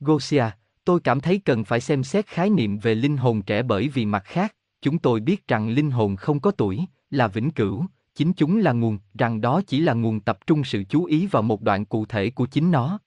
Gosia, 0.00 0.44
tôi 0.84 1.00
cảm 1.00 1.20
thấy 1.20 1.38
cần 1.44 1.64
phải 1.64 1.80
xem 1.80 2.04
xét 2.04 2.26
khái 2.26 2.50
niệm 2.50 2.78
về 2.78 2.94
linh 2.94 3.16
hồn 3.16 3.42
trẻ 3.42 3.62
bởi 3.62 3.88
vì 3.88 4.06
mặt 4.06 4.24
khác, 4.24 4.54
chúng 4.82 4.98
tôi 4.98 5.20
biết 5.20 5.48
rằng 5.48 5.68
linh 5.68 5.90
hồn 5.90 6.16
không 6.16 6.40
có 6.40 6.50
tuổi, 6.50 6.84
là 7.10 7.28
vĩnh 7.28 7.50
cửu, 7.50 7.86
chính 8.14 8.32
chúng 8.32 8.56
là 8.56 8.72
nguồn, 8.72 8.98
rằng 9.14 9.40
đó 9.40 9.62
chỉ 9.66 9.80
là 9.80 9.92
nguồn 9.92 10.20
tập 10.20 10.38
trung 10.46 10.64
sự 10.64 10.84
chú 10.88 11.04
ý 11.04 11.26
vào 11.26 11.42
một 11.42 11.62
đoạn 11.62 11.84
cụ 11.84 12.06
thể 12.06 12.30
của 12.30 12.46
chính 12.46 12.70
nó. 12.70 12.98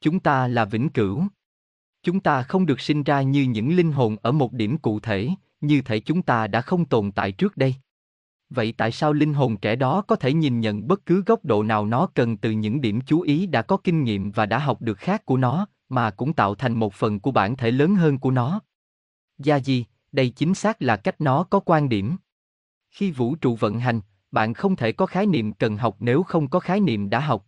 Chúng 0.00 0.20
ta 0.20 0.48
là 0.48 0.64
vĩnh 0.64 0.88
cửu. 0.88 1.24
Chúng 2.02 2.20
ta 2.20 2.42
không 2.42 2.66
được 2.66 2.80
sinh 2.80 3.02
ra 3.02 3.22
như 3.22 3.42
những 3.42 3.76
linh 3.76 3.92
hồn 3.92 4.16
ở 4.22 4.32
một 4.32 4.52
điểm 4.52 4.78
cụ 4.78 5.00
thể, 5.00 5.28
như 5.60 5.82
thể 5.82 6.00
chúng 6.00 6.22
ta 6.22 6.46
đã 6.46 6.60
không 6.60 6.84
tồn 6.84 7.12
tại 7.12 7.32
trước 7.32 7.56
đây. 7.56 7.74
Vậy 8.50 8.74
tại 8.76 8.92
sao 8.92 9.12
linh 9.12 9.34
hồn 9.34 9.56
trẻ 9.56 9.76
đó 9.76 10.02
có 10.02 10.16
thể 10.16 10.32
nhìn 10.32 10.60
nhận 10.60 10.88
bất 10.88 11.06
cứ 11.06 11.22
góc 11.26 11.44
độ 11.44 11.62
nào 11.62 11.86
nó 11.86 12.06
cần 12.14 12.36
từ 12.36 12.50
những 12.50 12.80
điểm 12.80 13.00
chú 13.06 13.20
ý 13.20 13.46
đã 13.46 13.62
có 13.62 13.76
kinh 13.76 14.04
nghiệm 14.04 14.30
và 14.30 14.46
đã 14.46 14.58
học 14.58 14.82
được 14.82 14.98
khác 14.98 15.26
của 15.26 15.36
nó, 15.36 15.66
mà 15.88 16.10
cũng 16.10 16.32
tạo 16.32 16.54
thành 16.54 16.78
một 16.78 16.94
phần 16.94 17.20
của 17.20 17.30
bản 17.30 17.56
thể 17.56 17.70
lớn 17.70 17.94
hơn 17.94 18.18
của 18.18 18.30
nó? 18.30 18.60
Gia 19.38 19.56
gì, 19.56 19.84
đây 20.12 20.30
chính 20.30 20.54
xác 20.54 20.82
là 20.82 20.96
cách 20.96 21.20
nó 21.20 21.44
có 21.44 21.60
quan 21.60 21.88
điểm. 21.88 22.16
Khi 22.90 23.10
vũ 23.10 23.34
trụ 23.34 23.56
vận 23.56 23.78
hành, 23.78 24.00
bạn 24.32 24.54
không 24.54 24.76
thể 24.76 24.92
có 24.92 25.06
khái 25.06 25.26
niệm 25.26 25.52
cần 25.52 25.76
học 25.76 25.96
nếu 26.00 26.22
không 26.22 26.48
có 26.48 26.60
khái 26.60 26.80
niệm 26.80 27.10
đã 27.10 27.20
học. 27.20 27.46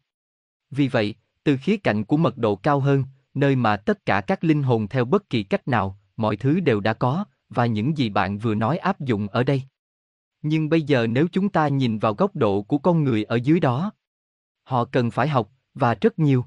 Vì 0.71 0.89
vậy, 0.89 1.15
từ 1.45 1.57
khía 1.57 1.77
cạnh 1.77 2.05
của 2.05 2.17
mật 2.17 2.37
độ 2.37 2.57
cao 2.57 2.81
hơn, 2.81 3.05
nơi 3.35 3.57
mà 3.57 3.77
tất 3.77 4.07
cả 4.07 4.21
các 4.21 4.45
linh 4.45 4.63
hồn 4.63 4.89
theo 4.89 5.05
bất 5.05 5.31
kỳ 5.31 5.43
cách 5.43 5.69
nào, 5.69 5.99
mọi 6.17 6.37
thứ 6.37 6.61
đều 6.61 6.81
đã 6.81 6.95
có, 6.95 7.25
và 7.49 7.67
những 7.67 7.99
gì 7.99 8.09
bạn 8.09 8.39
vừa 8.39 8.55
nói 8.55 8.79
áp 8.79 9.01
dụng 9.01 9.29
ở 9.29 9.43
đây. 9.43 9.63
Nhưng 10.43 10.69
bây 10.69 10.83
giờ 10.83 11.07
nếu 11.07 11.27
chúng 11.33 11.49
ta 11.49 11.69
nhìn 11.69 11.99
vào 11.99 12.15
góc 12.15 12.37
độ 12.37 12.63
của 12.63 12.79
con 12.79 13.05
người 13.05 13.25
ở 13.25 13.37
dưới 13.37 13.61
đó, 13.61 13.93
họ 14.63 14.85
cần 14.85 15.11
phải 15.11 15.29
học, 15.29 15.51
và 15.75 15.95
rất 15.95 16.19
nhiều. 16.19 16.45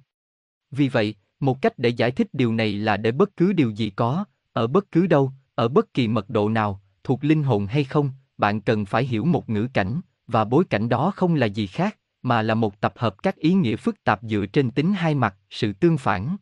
Vì 0.71 0.89
vậy, 0.89 1.15
một 1.39 1.61
cách 1.61 1.79
để 1.79 1.89
giải 1.89 2.11
thích 2.11 2.27
điều 2.33 2.53
này 2.53 2.73
là 2.73 2.97
để 2.97 3.11
bất 3.11 3.37
cứ 3.37 3.53
điều 3.53 3.69
gì 3.69 3.89
có, 3.89 4.25
ở 4.53 4.67
bất 4.67 4.91
cứ 4.91 5.07
đâu, 5.07 5.31
ở 5.55 5.67
bất 5.67 5.93
kỳ 5.93 6.07
mật 6.07 6.29
độ 6.29 6.49
nào, 6.49 6.81
thuộc 7.03 7.23
linh 7.23 7.43
hồn 7.43 7.65
hay 7.65 7.83
không, 7.83 8.11
bạn 8.37 8.61
cần 8.61 8.85
phải 8.85 9.03
hiểu 9.03 9.25
một 9.25 9.49
ngữ 9.49 9.67
cảnh, 9.73 10.01
và 10.27 10.45
bối 10.45 10.63
cảnh 10.69 10.89
đó 10.89 11.11
không 11.15 11.35
là 11.35 11.45
gì 11.45 11.67
khác, 11.67 11.97
mà 12.21 12.41
là 12.41 12.55
một 12.55 12.81
tập 12.81 12.93
hợp 12.95 13.23
các 13.23 13.35
ý 13.35 13.53
nghĩa 13.53 13.75
phức 13.75 14.03
tạp 14.03 14.19
dựa 14.23 14.45
trên 14.45 14.71
tính 14.71 14.93
hai 14.93 15.15
mặt, 15.15 15.35
sự 15.49 15.73
tương 15.73 15.97
phản. 15.97 16.37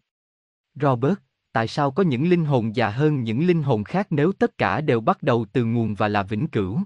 Robert, 0.82 1.16
tại 1.52 1.68
sao 1.68 1.92
có 1.92 2.04
những 2.04 2.30
linh 2.30 2.46
hồn 2.46 2.76
già 2.76 2.90
hơn 2.90 3.24
những 3.24 3.48
linh 3.48 3.64
hồn 3.64 3.84
khác 3.84 4.08
nếu 4.10 4.32
tất 4.32 4.58
cả 4.58 4.82
đều 4.82 5.02
bắt 5.02 5.24
đầu 5.24 5.46
từ 5.54 5.66
nguồn 5.66 5.96
và 5.96 6.08
là 6.08 6.24
vĩnh 6.24 6.48
cửu? 6.48 6.80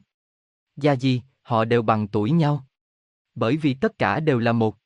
Gia 0.75 0.93
gì, 0.93 1.21
họ 1.41 1.65
đều 1.65 1.81
bằng 1.81 2.07
tuổi 2.07 2.31
nhau. 2.31 2.65
Bởi 3.35 3.57
vì 3.57 3.73
tất 3.73 3.97
cả 3.97 4.19
đều 4.19 4.39
là 4.39 4.51
một. 4.51 4.77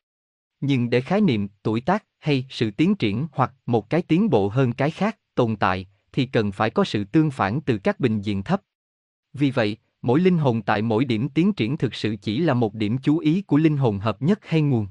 Nhưng 0.61 0.89
để 0.89 1.01
khái 1.01 1.21
niệm 1.21 1.47
tuổi 1.63 1.81
tác 1.81 2.05
hay 2.19 2.45
sự 2.49 2.71
tiến 2.71 2.95
triển 2.95 3.27
hoặc 3.31 3.53
một 3.65 3.89
cái 3.89 4.01
tiến 4.01 4.29
bộ 4.29 4.47
hơn 4.47 4.73
cái 4.73 4.91
khác 4.91 5.17
tồn 5.35 5.55
tại 5.55 5.87
thì 6.11 6.25
cần 6.25 6.51
phải 6.51 6.69
có 6.69 6.83
sự 6.83 7.03
tương 7.03 7.31
phản 7.31 7.61
từ 7.61 7.77
các 7.77 7.99
bình 7.99 8.21
diện 8.21 8.43
thấp. 8.43 8.61
Vì 9.33 9.51
vậy, 9.51 9.77
mỗi 10.03 10.19
linh 10.19 10.37
hồn 10.37 10.61
tại 10.61 10.81
mỗi 10.81 11.05
điểm 11.05 11.29
tiến 11.29 11.53
triển 11.53 11.77
thực 11.77 11.95
sự 11.95 12.15
chỉ 12.21 12.39
là 12.39 12.53
một 12.53 12.73
điểm 12.73 12.97
chú 12.97 13.17
ý 13.17 13.41
của 13.41 13.57
linh 13.57 13.77
hồn 13.77 13.99
hợp 13.99 14.21
nhất 14.21 14.39
hay 14.41 14.61
nguồn. 14.61 14.87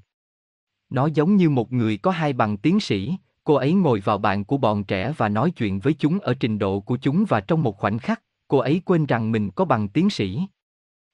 Nó 0.90 1.06
giống 1.06 1.36
như 1.36 1.50
một 1.50 1.72
người 1.72 1.96
có 1.96 2.10
hai 2.10 2.32
bằng 2.32 2.56
tiến 2.56 2.80
sĩ, 2.80 3.16
cô 3.44 3.54
ấy 3.54 3.72
ngồi 3.72 4.00
vào 4.00 4.18
bàn 4.18 4.44
của 4.44 4.56
bọn 4.56 4.84
trẻ 4.84 5.12
và 5.16 5.28
nói 5.28 5.50
chuyện 5.50 5.78
với 5.80 5.94
chúng 5.94 6.18
ở 6.18 6.34
trình 6.40 6.58
độ 6.58 6.80
của 6.80 6.96
chúng 6.96 7.24
và 7.28 7.40
trong 7.40 7.62
một 7.62 7.78
khoảnh 7.78 7.98
khắc, 7.98 8.22
cô 8.48 8.58
ấy 8.58 8.82
quên 8.84 9.06
rằng 9.06 9.32
mình 9.32 9.50
có 9.50 9.64
bằng 9.64 9.88
tiến 9.88 10.10
sĩ. 10.10 10.40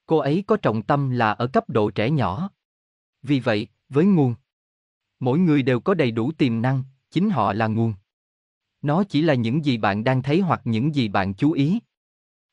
Cô 0.06 0.18
ấy 0.18 0.44
có 0.46 0.56
trọng 0.56 0.82
tâm 0.82 1.10
là 1.10 1.30
ở 1.30 1.46
cấp 1.46 1.70
độ 1.70 1.90
trẻ 1.90 2.10
nhỏ. 2.10 2.50
Vì 3.22 3.40
vậy, 3.40 3.68
với 3.88 4.04
nguồn, 4.04 4.34
mỗi 5.20 5.38
người 5.38 5.62
đều 5.62 5.80
có 5.80 5.94
đầy 5.94 6.10
đủ 6.10 6.32
tiềm 6.32 6.62
năng, 6.62 6.82
chính 7.10 7.30
họ 7.30 7.52
là 7.52 7.66
nguồn. 7.66 7.94
Nó 8.82 9.04
chỉ 9.04 9.22
là 9.22 9.34
những 9.34 9.64
gì 9.64 9.78
bạn 9.78 10.04
đang 10.04 10.22
thấy 10.22 10.40
hoặc 10.40 10.60
những 10.64 10.94
gì 10.94 11.08
bạn 11.08 11.34
chú 11.34 11.52
ý. 11.52 11.78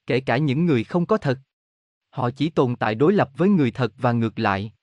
Kể 0.07 0.19
cả 0.19 0.37
những 0.37 0.65
người 0.65 0.83
không 0.83 1.05
có 1.05 1.17
thật. 1.17 1.39
Họ 2.09 2.29
chỉ 2.31 2.49
tồn 2.49 2.75
tại 2.75 2.95
đối 2.95 3.13
lập 3.13 3.29
với 3.37 3.49
người 3.49 3.71
thật 3.71 3.93
và 3.97 4.11
ngược 4.11 4.39
lại. 4.39 4.73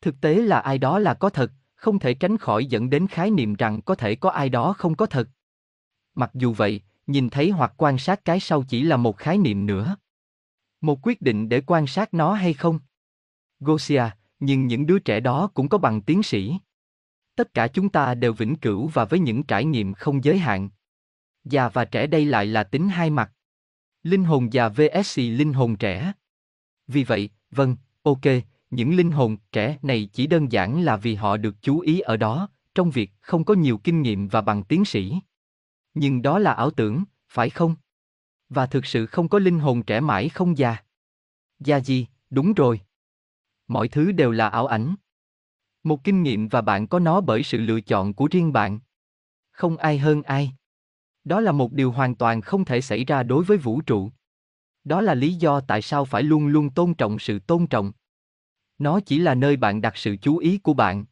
Thực 0.00 0.20
tế 0.20 0.34
là 0.34 0.60
ai 0.60 0.78
đó 0.78 0.98
là 0.98 1.14
có 1.14 1.30
thật, 1.30 1.52
không 1.74 1.98
thể 1.98 2.14
tránh 2.14 2.38
khỏi 2.38 2.66
dẫn 2.66 2.90
đến 2.90 3.06
khái 3.06 3.30
niệm 3.30 3.54
rằng 3.54 3.82
có 3.82 3.94
thể 3.94 4.14
có 4.14 4.30
ai 4.30 4.48
đó 4.48 4.72
không 4.72 4.94
có 4.94 5.06
thật. 5.06 5.28
Mặc 6.14 6.30
dù 6.34 6.52
vậy, 6.52 6.80
nhìn 7.06 7.30
thấy 7.30 7.50
hoặc 7.50 7.72
quan 7.76 7.98
sát 7.98 8.24
cái 8.24 8.40
sau 8.40 8.64
chỉ 8.68 8.82
là 8.82 8.96
một 8.96 9.16
khái 9.16 9.38
niệm 9.38 9.66
nữa. 9.66 9.96
Một 10.80 10.98
quyết 11.02 11.22
định 11.22 11.48
để 11.48 11.62
quan 11.66 11.86
sát 11.86 12.14
nó 12.14 12.32
hay 12.32 12.54
không? 12.54 12.78
Gosia, 13.60 14.04
nhưng 14.40 14.66
những 14.66 14.86
đứa 14.86 14.98
trẻ 14.98 15.20
đó 15.20 15.50
cũng 15.54 15.68
có 15.68 15.78
bằng 15.78 16.02
tiến 16.02 16.22
sĩ. 16.22 16.58
Tất 17.36 17.54
cả 17.54 17.68
chúng 17.68 17.88
ta 17.88 18.14
đều 18.14 18.32
vĩnh 18.32 18.56
cửu 18.56 18.86
và 18.86 19.04
với 19.04 19.18
những 19.18 19.42
trải 19.42 19.64
nghiệm 19.64 19.94
không 19.94 20.24
giới 20.24 20.38
hạn. 20.38 20.70
Già 21.44 21.68
và 21.68 21.84
trẻ 21.84 22.06
đây 22.06 22.24
lại 22.24 22.46
là 22.46 22.64
tính 22.64 22.88
hai 22.88 23.10
mặt. 23.10 23.32
Linh 24.02 24.24
hồn 24.24 24.52
già 24.52 24.68
vs 24.68 25.18
linh 25.18 25.52
hồn 25.52 25.76
trẻ. 25.76 26.12
Vì 26.86 27.04
vậy, 27.04 27.30
vâng, 27.50 27.76
ok, 28.02 28.20
những 28.70 28.96
linh 28.96 29.10
hồn 29.10 29.36
trẻ 29.52 29.78
này 29.82 30.08
chỉ 30.12 30.26
đơn 30.26 30.52
giản 30.52 30.82
là 30.82 30.96
vì 30.96 31.14
họ 31.14 31.36
được 31.36 31.62
chú 31.62 31.80
ý 31.80 32.00
ở 32.00 32.16
đó, 32.16 32.48
trong 32.74 32.90
việc 32.90 33.10
không 33.20 33.44
có 33.44 33.54
nhiều 33.54 33.78
kinh 33.78 34.02
nghiệm 34.02 34.28
và 34.28 34.40
bằng 34.40 34.64
tiến 34.64 34.84
sĩ. 34.84 35.14
Nhưng 35.94 36.22
đó 36.22 36.38
là 36.38 36.52
ảo 36.52 36.70
tưởng, 36.70 37.04
phải 37.28 37.50
không? 37.50 37.74
Và 38.48 38.66
thực 38.66 38.86
sự 38.86 39.06
không 39.06 39.28
có 39.28 39.38
linh 39.38 39.58
hồn 39.58 39.82
trẻ 39.82 40.00
mãi 40.00 40.28
không 40.28 40.58
già. 40.58 40.76
Già 41.58 41.76
gì, 41.76 42.06
đúng 42.30 42.52
rồi. 42.52 42.80
Mọi 43.68 43.88
thứ 43.88 44.12
đều 44.12 44.30
là 44.30 44.48
ảo 44.48 44.66
ảnh. 44.66 44.94
Một 45.82 46.04
kinh 46.04 46.22
nghiệm 46.22 46.48
và 46.48 46.60
bạn 46.60 46.86
có 46.86 46.98
nó 46.98 47.20
bởi 47.20 47.42
sự 47.42 47.58
lựa 47.58 47.80
chọn 47.80 48.14
của 48.14 48.28
riêng 48.30 48.52
bạn. 48.52 48.80
Không 49.52 49.76
ai 49.76 49.98
hơn 49.98 50.22
ai. 50.22 50.52
Đó 51.24 51.40
là 51.40 51.52
một 51.52 51.72
điều 51.72 51.92
hoàn 51.92 52.14
toàn 52.14 52.40
không 52.40 52.64
thể 52.64 52.80
xảy 52.80 53.04
ra 53.04 53.22
đối 53.22 53.44
với 53.44 53.58
vũ 53.58 53.80
trụ. 53.80 54.10
Đó 54.84 55.00
là 55.00 55.14
lý 55.14 55.34
do 55.34 55.60
tại 55.60 55.82
sao 55.82 56.04
phải 56.04 56.22
luôn 56.22 56.46
luôn 56.46 56.70
tôn 56.70 56.94
trọng 56.94 57.18
sự 57.18 57.38
tôn 57.38 57.66
trọng. 57.66 57.92
Nó 58.78 59.00
chỉ 59.00 59.18
là 59.18 59.34
nơi 59.34 59.56
bạn 59.56 59.80
đặt 59.80 59.96
sự 59.96 60.16
chú 60.16 60.36
ý 60.36 60.58
của 60.58 60.74
bạn. 60.74 61.04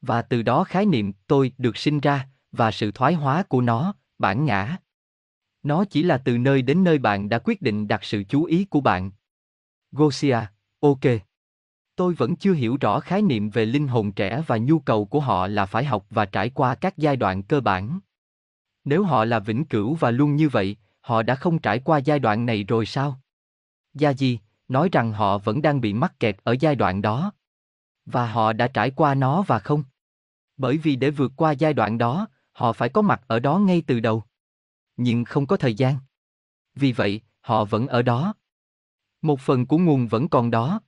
Và 0.00 0.22
từ 0.22 0.42
đó 0.42 0.64
khái 0.64 0.86
niệm 0.86 1.12
tôi 1.26 1.52
được 1.58 1.76
sinh 1.76 2.00
ra, 2.00 2.28
và 2.52 2.70
sự 2.70 2.90
thoái 2.90 3.14
hóa 3.14 3.42
của 3.42 3.60
nó, 3.60 3.94
bản 4.18 4.44
ngã. 4.44 4.76
Nó 5.62 5.84
chỉ 5.84 6.02
là 6.02 6.18
từ 6.18 6.38
nơi 6.38 6.62
đến 6.62 6.84
nơi 6.84 6.98
bạn 6.98 7.28
đã 7.28 7.38
quyết 7.38 7.62
định 7.62 7.88
đặt 7.88 8.04
sự 8.04 8.24
chú 8.28 8.44
ý 8.44 8.64
của 8.64 8.80
bạn. 8.80 9.10
Gosia, 9.92 10.38
ok. 10.80 11.00
Tôi 11.96 12.14
vẫn 12.14 12.36
chưa 12.36 12.52
hiểu 12.52 12.76
rõ 12.80 13.00
khái 13.00 13.22
niệm 13.22 13.50
về 13.50 13.66
linh 13.66 13.88
hồn 13.88 14.12
trẻ 14.12 14.42
và 14.46 14.56
nhu 14.56 14.78
cầu 14.78 15.04
của 15.04 15.20
họ 15.20 15.46
là 15.46 15.66
phải 15.66 15.84
học 15.84 16.06
và 16.10 16.24
trải 16.24 16.50
qua 16.50 16.74
các 16.74 16.96
giai 16.96 17.16
đoạn 17.16 17.42
cơ 17.42 17.60
bản. 17.60 18.00
Nếu 18.84 19.04
họ 19.04 19.24
là 19.24 19.38
vĩnh 19.38 19.64
cửu 19.64 19.94
và 19.94 20.10
luôn 20.10 20.36
như 20.36 20.48
vậy, 20.48 20.76
họ 21.00 21.22
đã 21.22 21.34
không 21.34 21.58
trải 21.58 21.78
qua 21.78 21.98
giai 21.98 22.18
đoạn 22.18 22.46
này 22.46 22.64
rồi 22.64 22.86
sao? 22.86 23.20
Gia 23.94 24.12
Di, 24.12 24.38
nói 24.68 24.88
rằng 24.92 25.12
họ 25.12 25.38
vẫn 25.38 25.62
đang 25.62 25.80
bị 25.80 25.92
mắc 25.92 26.20
kẹt 26.20 26.36
ở 26.44 26.56
giai 26.60 26.74
đoạn 26.74 27.02
đó. 27.02 27.32
Và 28.06 28.32
họ 28.32 28.52
đã 28.52 28.68
trải 28.68 28.90
qua 28.90 29.14
nó 29.14 29.42
và 29.42 29.58
không? 29.58 29.84
Bởi 30.56 30.78
vì 30.78 30.96
để 30.96 31.10
vượt 31.10 31.32
qua 31.36 31.52
giai 31.52 31.74
đoạn 31.74 31.98
đó, 31.98 32.26
họ 32.52 32.72
phải 32.72 32.88
có 32.88 33.02
mặt 33.02 33.22
ở 33.26 33.38
đó 33.38 33.58
ngay 33.58 33.82
từ 33.86 34.00
đầu. 34.00 34.22
Nhưng 34.96 35.24
không 35.24 35.46
có 35.46 35.56
thời 35.56 35.74
gian. 35.74 35.96
Vì 36.74 36.92
vậy, 36.92 37.20
họ 37.40 37.64
vẫn 37.64 37.86
ở 37.86 38.02
đó. 38.02 38.34
Một 39.22 39.40
phần 39.40 39.66
của 39.66 39.78
nguồn 39.78 40.06
vẫn 40.06 40.28
còn 40.28 40.50
đó. 40.50 40.80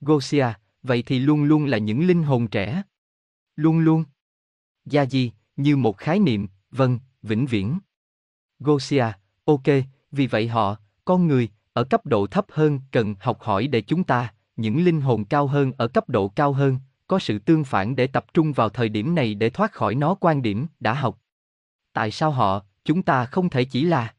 Gosia, 0.00 0.46
vậy 0.82 1.02
thì 1.06 1.18
luôn 1.18 1.44
luôn 1.44 1.64
là 1.64 1.78
những 1.78 2.06
linh 2.06 2.22
hồn 2.22 2.48
trẻ. 2.48 2.82
Luôn 3.56 3.78
luôn. 3.78 4.04
Gia 4.84 5.06
Di, 5.06 5.32
như 5.56 5.76
một 5.76 5.98
khái 5.98 6.18
niệm, 6.18 6.48
vâng, 6.70 6.98
vĩnh 7.24 7.46
viễn. 7.46 7.78
Gosia, 8.58 9.06
ok, 9.44 9.62
vì 10.12 10.26
vậy 10.26 10.48
họ, 10.48 10.76
con 11.04 11.26
người, 11.26 11.48
ở 11.72 11.84
cấp 11.84 12.06
độ 12.06 12.26
thấp 12.26 12.46
hơn 12.48 12.80
cần 12.92 13.14
học 13.20 13.40
hỏi 13.40 13.66
để 13.66 13.80
chúng 13.80 14.04
ta, 14.04 14.34
những 14.56 14.84
linh 14.84 15.00
hồn 15.00 15.24
cao 15.24 15.46
hơn 15.46 15.72
ở 15.78 15.88
cấp 15.88 16.08
độ 16.08 16.28
cao 16.28 16.52
hơn, 16.52 16.78
có 17.06 17.18
sự 17.18 17.38
tương 17.38 17.64
phản 17.64 17.96
để 17.96 18.06
tập 18.06 18.26
trung 18.34 18.52
vào 18.52 18.68
thời 18.68 18.88
điểm 18.88 19.14
này 19.14 19.34
để 19.34 19.50
thoát 19.50 19.72
khỏi 19.72 19.94
nó 19.94 20.14
quan 20.14 20.42
điểm 20.42 20.66
đã 20.80 20.94
học. 20.94 21.18
Tại 21.92 22.10
sao 22.10 22.30
họ, 22.30 22.64
chúng 22.84 23.02
ta 23.02 23.24
không 23.24 23.50
thể 23.50 23.64
chỉ 23.64 23.84
là 23.84 24.14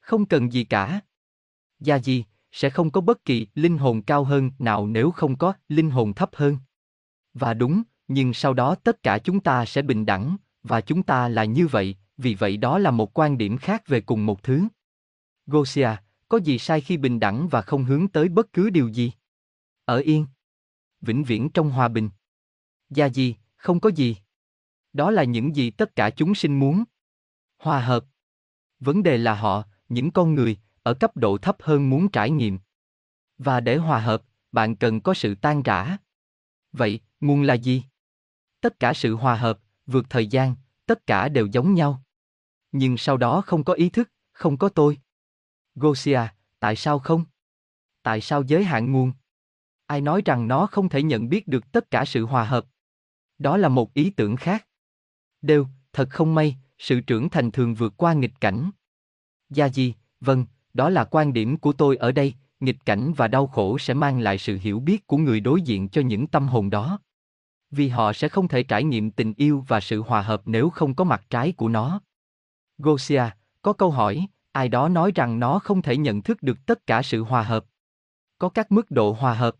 không 0.00 0.26
cần 0.26 0.52
gì 0.52 0.64
cả. 0.64 1.00
Gia 1.80 1.96
gì, 1.96 2.24
sẽ 2.52 2.70
không 2.70 2.90
có 2.90 3.00
bất 3.00 3.24
kỳ 3.24 3.46
linh 3.54 3.78
hồn 3.78 4.02
cao 4.02 4.24
hơn 4.24 4.50
nào 4.58 4.86
nếu 4.86 5.10
không 5.10 5.36
có 5.36 5.52
linh 5.68 5.90
hồn 5.90 6.14
thấp 6.14 6.30
hơn. 6.32 6.58
Và 7.34 7.54
đúng, 7.54 7.82
nhưng 8.08 8.34
sau 8.34 8.54
đó 8.54 8.74
tất 8.74 9.02
cả 9.02 9.18
chúng 9.18 9.40
ta 9.40 9.64
sẽ 9.64 9.82
bình 9.82 10.06
đẳng, 10.06 10.36
và 10.62 10.80
chúng 10.80 11.02
ta 11.02 11.28
là 11.28 11.44
như 11.44 11.66
vậy, 11.66 11.96
vì 12.20 12.34
vậy 12.34 12.56
đó 12.56 12.78
là 12.78 12.90
một 12.90 13.18
quan 13.18 13.38
điểm 13.38 13.58
khác 13.58 13.82
về 13.86 14.00
cùng 14.00 14.26
một 14.26 14.42
thứ. 14.42 14.68
Gosia, 15.46 15.90
có 16.28 16.38
gì 16.38 16.58
sai 16.58 16.80
khi 16.80 16.96
bình 16.96 17.20
đẳng 17.20 17.48
và 17.48 17.62
không 17.62 17.84
hướng 17.84 18.08
tới 18.08 18.28
bất 18.28 18.52
cứ 18.52 18.70
điều 18.70 18.88
gì? 18.88 19.12
Ở 19.84 19.98
yên. 19.98 20.26
Vĩnh 21.00 21.24
viễn 21.24 21.50
trong 21.50 21.70
hòa 21.70 21.88
bình. 21.88 22.10
Gia 22.90 23.06
gì, 23.06 23.36
không 23.56 23.80
có 23.80 23.90
gì. 23.90 24.16
Đó 24.92 25.10
là 25.10 25.24
những 25.24 25.56
gì 25.56 25.70
tất 25.70 25.96
cả 25.96 26.10
chúng 26.10 26.34
sinh 26.34 26.58
muốn. 26.58 26.84
Hòa 27.58 27.80
hợp. 27.80 28.04
Vấn 28.80 29.02
đề 29.02 29.18
là 29.18 29.34
họ, 29.34 29.64
những 29.88 30.10
con 30.10 30.34
người, 30.34 30.58
ở 30.82 30.94
cấp 30.94 31.16
độ 31.16 31.38
thấp 31.38 31.56
hơn 31.60 31.90
muốn 31.90 32.08
trải 32.08 32.30
nghiệm. 32.30 32.58
Và 33.38 33.60
để 33.60 33.76
hòa 33.76 34.00
hợp, 34.00 34.22
bạn 34.52 34.76
cần 34.76 35.00
có 35.00 35.14
sự 35.14 35.34
tan 35.34 35.62
rã. 35.62 35.96
Vậy, 36.72 37.00
nguồn 37.20 37.42
là 37.42 37.54
gì? 37.54 37.84
Tất 38.60 38.80
cả 38.80 38.94
sự 38.94 39.14
hòa 39.14 39.34
hợp, 39.34 39.58
vượt 39.86 40.06
thời 40.10 40.26
gian, 40.26 40.54
tất 40.86 41.06
cả 41.06 41.28
đều 41.28 41.46
giống 41.46 41.74
nhau. 41.74 42.02
Nhưng 42.72 42.96
sau 42.96 43.16
đó 43.16 43.40
không 43.46 43.64
có 43.64 43.72
ý 43.72 43.88
thức, 43.88 44.10
không 44.32 44.56
có 44.56 44.68
tôi. 44.68 44.98
Gosia, 45.74 46.20
tại 46.60 46.76
sao 46.76 46.98
không? 46.98 47.24
Tại 48.02 48.20
sao 48.20 48.42
giới 48.42 48.64
hạn 48.64 48.92
nguồn? 48.92 49.12
Ai 49.86 50.00
nói 50.00 50.22
rằng 50.24 50.48
nó 50.48 50.66
không 50.66 50.88
thể 50.88 51.02
nhận 51.02 51.28
biết 51.28 51.48
được 51.48 51.72
tất 51.72 51.90
cả 51.90 52.04
sự 52.04 52.26
hòa 52.26 52.44
hợp? 52.44 52.66
Đó 53.38 53.56
là 53.56 53.68
một 53.68 53.94
ý 53.94 54.10
tưởng 54.10 54.36
khác. 54.36 54.66
Đều, 55.42 55.66
thật 55.92 56.08
không 56.10 56.34
may, 56.34 56.56
sự 56.78 57.00
trưởng 57.00 57.28
thành 57.28 57.50
thường 57.50 57.74
vượt 57.74 57.94
qua 57.96 58.12
nghịch 58.12 58.40
cảnh. 58.40 58.70
Gia 59.50 59.66
gì, 59.66 59.94
vâng, 60.20 60.46
đó 60.74 60.90
là 60.90 61.04
quan 61.04 61.32
điểm 61.32 61.56
của 61.56 61.72
tôi 61.72 61.96
ở 61.96 62.12
đây, 62.12 62.34
nghịch 62.60 62.84
cảnh 62.84 63.12
và 63.16 63.28
đau 63.28 63.46
khổ 63.46 63.78
sẽ 63.78 63.94
mang 63.94 64.20
lại 64.20 64.38
sự 64.38 64.58
hiểu 64.62 64.80
biết 64.80 65.06
của 65.06 65.16
người 65.16 65.40
đối 65.40 65.62
diện 65.62 65.88
cho 65.88 66.02
những 66.02 66.26
tâm 66.26 66.48
hồn 66.48 66.70
đó. 66.70 66.98
Vì 67.70 67.88
họ 67.88 68.12
sẽ 68.12 68.28
không 68.28 68.48
thể 68.48 68.62
trải 68.62 68.84
nghiệm 68.84 69.10
tình 69.10 69.34
yêu 69.36 69.64
và 69.68 69.80
sự 69.80 70.02
hòa 70.02 70.22
hợp 70.22 70.42
nếu 70.44 70.70
không 70.70 70.94
có 70.94 71.04
mặt 71.04 71.24
trái 71.30 71.52
của 71.52 71.68
nó. 71.68 72.00
Gosia, 72.82 73.22
có 73.62 73.72
câu 73.72 73.90
hỏi, 73.90 74.26
ai 74.52 74.68
đó 74.68 74.88
nói 74.88 75.12
rằng 75.14 75.40
nó 75.40 75.58
không 75.58 75.82
thể 75.82 75.96
nhận 75.96 76.22
thức 76.22 76.42
được 76.42 76.58
tất 76.66 76.86
cả 76.86 77.02
sự 77.02 77.22
hòa 77.22 77.42
hợp. 77.42 77.64
Có 78.38 78.48
các 78.48 78.72
mức 78.72 78.90
độ 78.90 79.12
hòa 79.12 79.34
hợp. 79.34 79.56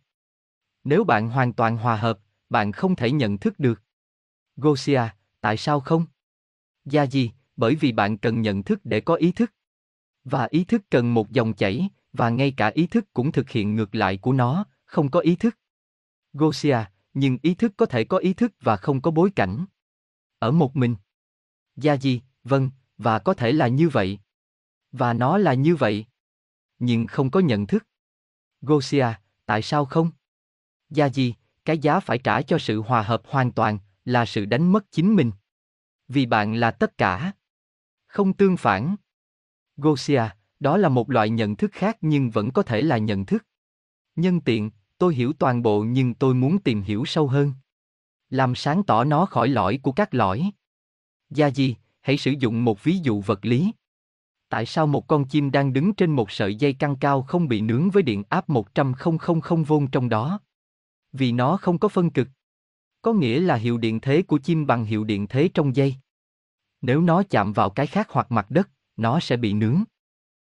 Nếu 0.85 1.05
bạn 1.05 1.31
hoàn 1.31 1.53
toàn 1.53 1.77
hòa 1.77 1.97
hợp, 1.97 2.19
bạn 2.51 2.73
không 2.73 2.97
thể 2.97 3.13
nhận 3.13 3.39
thức 3.39 3.59
được. 3.59 3.83
Gosia, 4.57 5.03
tại 5.41 5.57
sao 5.57 5.81
không? 5.81 6.07
Gia 6.85 7.03
gì, 7.03 7.33
bởi 7.57 7.75
vì 7.75 7.93
bạn 7.93 8.19
cần 8.19 8.43
nhận 8.43 8.63
thức 8.63 8.81
để 8.85 9.01
có 9.01 9.15
ý 9.15 9.33
thức. 9.33 9.53
Và 10.25 10.49
ý 10.51 10.65
thức 10.65 10.83
cần 10.91 11.15
một 11.15 11.31
dòng 11.31 11.55
chảy, 11.55 11.89
và 12.13 12.31
ngay 12.31 12.55
cả 12.57 12.69
ý 12.75 12.87
thức 12.87 13.07
cũng 13.13 13.33
thực 13.33 13.51
hiện 13.51 13.75
ngược 13.75 13.95
lại 13.95 14.17
của 14.17 14.33
nó, 14.33 14.65
không 14.85 15.11
có 15.11 15.21
ý 15.21 15.37
thức. 15.37 15.59
Gosia, 16.33 16.79
nhưng 17.15 17.39
ý 17.43 17.55
thức 17.55 17.73
có 17.77 17.87
thể 17.87 18.05
có 18.05 18.19
ý 18.19 18.35
thức 18.35 18.53
và 18.61 18.77
không 18.77 19.01
có 19.01 19.11
bối 19.11 19.31
cảnh. 19.37 19.65
Ở 20.39 20.51
một 20.51 20.77
mình. 20.77 20.97
Gia 21.77 21.97
gì, 21.97 22.21
vâng, 22.45 22.71
và 23.03 23.19
có 23.19 23.35
thể 23.35 23.53
là 23.53 23.69
như 23.69 23.89
vậy. 23.89 24.19
Và 24.93 25.13
nó 25.13 25.39
là 25.39 25.55
như 25.55 25.77
vậy. 25.77 26.07
Nhưng 26.79 27.07
không 27.07 27.31
có 27.31 27.41
nhận 27.41 27.67
thức. 27.67 27.87
Gosia, 28.61 29.07
tại 29.47 29.63
sao 29.63 29.85
không? 29.85 30.11
Gia 30.91 31.09
Di, 31.09 31.35
cái 31.65 31.79
giá 31.79 32.01
phải 32.01 32.19
trả 32.19 32.43
cho 32.43 32.59
sự 32.59 32.81
hòa 32.81 33.03
hợp 33.03 33.23
hoàn 33.27 33.53
toàn, 33.53 33.79
là 34.05 34.27
sự 34.27 34.45
đánh 34.45 34.73
mất 34.73 34.91
chính 34.91 35.17
mình. 35.17 35.33
Vì 36.09 36.27
bạn 36.27 36.55
là 36.55 36.71
tất 36.71 36.99
cả. 36.99 37.33
Không 38.07 38.33
tương 38.33 38.57
phản. 38.57 38.97
Gosia, 39.77 40.23
đó 40.61 40.77
là 40.77 40.89
một 40.89 41.11
loại 41.11 41.31
nhận 41.31 41.57
thức 41.57 41.71
khác 41.73 41.99
nhưng 42.01 42.31
vẫn 42.31 42.51
có 42.51 42.63
thể 42.63 42.83
là 42.83 42.99
nhận 42.99 43.27
thức. 43.27 43.47
Nhân 44.17 44.41
tiện, 44.41 44.71
tôi 44.99 45.15
hiểu 45.15 45.33
toàn 45.33 45.63
bộ 45.63 45.85
nhưng 45.85 46.15
tôi 46.15 46.35
muốn 46.35 46.63
tìm 46.63 46.83
hiểu 46.83 47.05
sâu 47.05 47.29
hơn. 47.29 47.53
Làm 48.31 48.55
sáng 48.55 48.83
tỏ 48.83 49.05
nó 49.05 49.27
khỏi 49.27 49.49
lõi 49.49 49.81
của 49.83 49.93
các 49.93 50.15
lõi. 50.15 50.51
Gia 51.31 51.51
Di, 51.51 51.77
hãy 52.01 52.17
sử 52.17 52.31
dụng 52.31 52.65
một 52.65 52.85
ví 52.85 52.99
dụ 53.03 53.21
vật 53.21 53.45
lý. 53.45 53.73
Tại 54.49 54.67
sao 54.67 54.87
một 54.87 55.07
con 55.07 55.25
chim 55.25 55.51
đang 55.51 55.73
đứng 55.73 55.95
trên 55.95 56.11
một 56.11 56.31
sợi 56.31 56.55
dây 56.55 56.73
căng 56.73 56.97
cao 56.97 57.23
không 57.23 57.49
bị 57.49 57.61
nướng 57.61 57.91
với 57.91 58.03
điện 58.03 58.25
áp 58.29 58.49
100.000V 58.49 59.87
trong 59.93 60.09
đó? 60.09 60.41
Vì 61.13 61.33
nó 61.33 61.57
không 61.57 61.79
có 61.79 61.89
phân 61.89 62.11
cực. 62.11 62.29
Có 63.03 63.13
nghĩa 63.13 63.41
là 63.41 63.55
hiệu 63.55 63.79
điện 63.79 64.01
thế 64.01 64.23
của 64.23 64.39
chim 64.39 64.67
bằng 64.67 64.85
hiệu 64.85 65.05
điện 65.05 65.27
thế 65.27 65.49
trong 65.55 65.77
dây. 65.77 65.95
Nếu 66.81 67.01
nó 67.01 67.23
chạm 67.31 67.53
vào 67.53 67.71
cái 67.71 67.87
khác 67.87 68.07
hoặc 68.11 68.33
mặt 68.33 68.51
đất, 68.51 68.71
nó 68.97 69.21
sẽ 69.21 69.37
bị 69.37 69.53
nướng. 69.53 69.85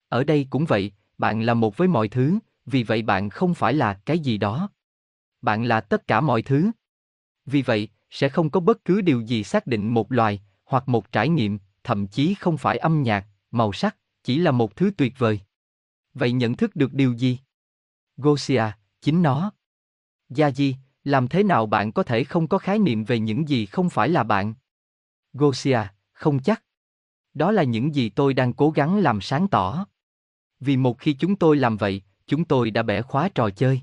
Ở 0.10 0.24
đây 0.24 0.48
cũng 0.50 0.65
vậy, 0.65 0.91
bạn 1.17 1.41
là 1.41 1.53
một 1.53 1.77
với 1.77 1.88
mọi 1.88 2.07
thứ, 2.07 2.39
vì 2.65 2.83
vậy 2.83 3.01
bạn 3.01 3.29
không 3.29 3.53
phải 3.53 3.74
là 3.74 3.93
cái 3.93 4.19
gì 4.19 4.38
đó. 4.38 4.69
Bạn 5.41 5.63
là 5.63 5.81
tất 5.81 6.07
cả 6.07 6.22
mọi 6.22 6.41
thứ. 6.41 6.72
Vì 7.45 7.62
vậy, 7.62 7.89
sẽ 8.10 8.29
không 8.29 8.50
có 8.50 8.60
bất 8.60 8.86
cứ 8.86 9.01
điều 9.01 9.22
gì 9.22 9.43
xác 9.43 9.67
định 9.67 9.93
một 9.93 10.12
loài, 10.12 10.41
hoặc 10.65 10.89
một 10.89 11.12
trải 11.12 11.29
nghiệm, 11.29 11.60
thậm 11.84 12.08
chí 12.08 12.34
không 12.34 12.58
phải 12.58 12.77
âm 12.77 13.03
nhạc, 13.03 13.27
màu 13.51 13.74
sắc, 13.74 13.98
chỉ 14.24 14.38
là 14.38 14.51
một 14.51 14.75
thứ 14.75 14.91
tuyệt 14.98 15.13
vời. 15.17 15.39
Vậy 16.13 16.32
nhận 16.32 16.55
thức 16.55 16.75
được 16.75 16.93
điều 16.93 17.13
gì? 17.13 17.39
Gosia, 18.17 18.63
chính 19.01 19.22
nó. 19.22 19.51
Gia 20.29 20.51
Di, 20.51 20.75
làm 21.03 21.27
thế 21.27 21.43
nào 21.43 21.65
bạn 21.65 21.91
có 21.91 22.03
thể 22.03 22.24
không 22.24 22.48
có 22.48 22.58
khái 22.58 22.79
niệm 22.79 23.03
về 23.03 23.20
những 23.20 23.50
gì 23.50 23.65
không 23.65 23.89
phải 23.89 24.10
là 24.10 24.24
bạn? 24.24 24.53
Gosia, 25.34 25.79
không 26.12 26.39
chắc. 26.39 26.63
Đó 27.34 27.51
là 27.51 27.63
những 27.63 27.96
gì 27.96 28.10
tôi 28.10 28.34
đang 28.34 28.53
cố 28.53 28.70
gắng 28.72 28.98
làm 28.98 29.22
sáng 29.22 29.48
tỏ. 29.48 29.86
Vì 30.60 30.77
một 30.77 31.00
khi 31.00 31.13
chúng 31.13 31.36
tôi 31.36 31.58
làm 31.58 31.77
vậy, 31.77 32.01
chúng 32.27 32.46
tôi 32.46 32.72
đã 32.72 32.84
bẻ 32.84 33.01
khóa 33.01 33.29
trò 33.36 33.50
chơi. 33.50 33.82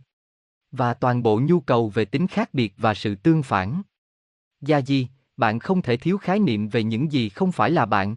Và 0.72 0.94
toàn 0.94 1.22
bộ 1.22 1.40
nhu 1.40 1.60
cầu 1.60 1.88
về 1.88 2.04
tính 2.04 2.26
khác 2.26 2.54
biệt 2.54 2.74
và 2.76 2.94
sự 2.94 3.14
tương 3.14 3.42
phản. 3.42 3.82
Gia 4.60 4.80
Di, 4.80 5.08
bạn 5.40 5.58
không 5.58 5.82
thể 5.82 5.96
thiếu 5.96 6.18
khái 6.18 6.38
niệm 6.38 6.68
về 6.68 6.82
những 6.82 7.12
gì 7.12 7.28
không 7.28 7.52
phải 7.52 7.70
là 7.70 7.86
bạn. 7.86 8.16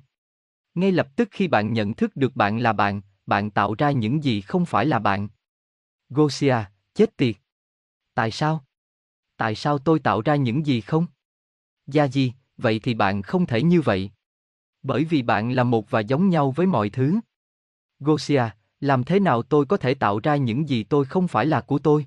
Ngay 0.76 0.92
lập 0.92 1.08
tức 1.16 1.30
khi 1.32 1.48
bạn 1.48 1.74
nhận 1.74 1.94
thức 1.94 2.16
được 2.16 2.36
bạn 2.36 2.60
là 2.60 2.74
bạn, 2.74 3.02
bạn 3.26 3.50
tạo 3.50 3.76
ra 3.78 3.92
những 3.92 4.24
gì 4.24 4.42
không 4.42 4.66
phải 4.66 4.86
là 4.86 5.00
bạn. 5.00 5.28
Gosia, 6.10 6.56
chết 6.94 7.18
tiệt. 7.18 7.36
Tại 8.14 8.32
sao? 8.32 8.66
Tại 9.38 9.56
sao 9.56 9.78
tôi 9.78 10.00
tạo 10.00 10.22
ra 10.22 10.36
những 10.36 10.66
gì 10.66 10.82
không? 10.82 11.06
Gia 11.88 12.08
Di, 12.08 12.34
vậy 12.58 12.80
thì 12.84 12.94
bạn 12.94 13.22
không 13.22 13.46
thể 13.46 13.64
như 13.64 13.82
vậy. 13.82 14.12
Bởi 14.84 15.04
vì 15.06 15.22
bạn 15.22 15.52
là 15.52 15.64
một 15.64 15.90
và 15.90 16.00
giống 16.00 16.30
nhau 16.30 16.52
với 16.52 16.68
mọi 16.68 16.90
thứ. 16.90 17.20
Gosia, 18.00 18.44
làm 18.80 19.04
thế 19.04 19.20
nào 19.20 19.44
tôi 19.44 19.66
có 19.66 19.78
thể 19.78 19.94
tạo 19.94 20.20
ra 20.20 20.36
những 20.36 20.70
gì 20.70 20.84
tôi 20.84 21.06
không 21.06 21.28
phải 21.28 21.46
là 21.46 21.62
của 21.62 21.80
tôi? 21.80 22.06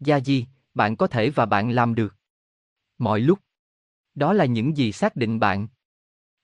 Gia 0.00 0.20
Di, 0.20 0.46
bạn 0.74 0.96
có 0.96 1.06
thể 1.06 1.30
và 1.30 1.46
bạn 1.46 1.70
làm 1.70 1.94
được. 1.94 2.16
Mọi 2.98 3.20
lúc. 3.20 3.38
Đó 4.14 4.32
là 4.32 4.44
những 4.44 4.76
gì 4.76 4.92
xác 4.92 5.16
định 5.16 5.40
bạn. 5.40 5.68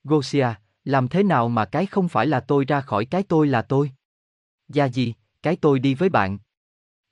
Gosia, 0.05 0.49
làm 0.85 1.09
thế 1.09 1.23
nào 1.23 1.49
mà 1.49 1.65
cái 1.65 1.87
không 1.87 2.09
phải 2.09 2.27
là 2.27 2.41
tôi 2.41 2.65
ra 2.65 2.81
khỏi 2.81 3.05
cái 3.05 3.23
tôi 3.23 3.47
là 3.47 3.63
tôi? 3.63 3.91
Gia 4.69 4.85
gì, 4.85 5.15
cái 5.43 5.57
tôi 5.57 5.79
đi 5.79 5.95
với 5.95 6.09
bạn. 6.09 6.39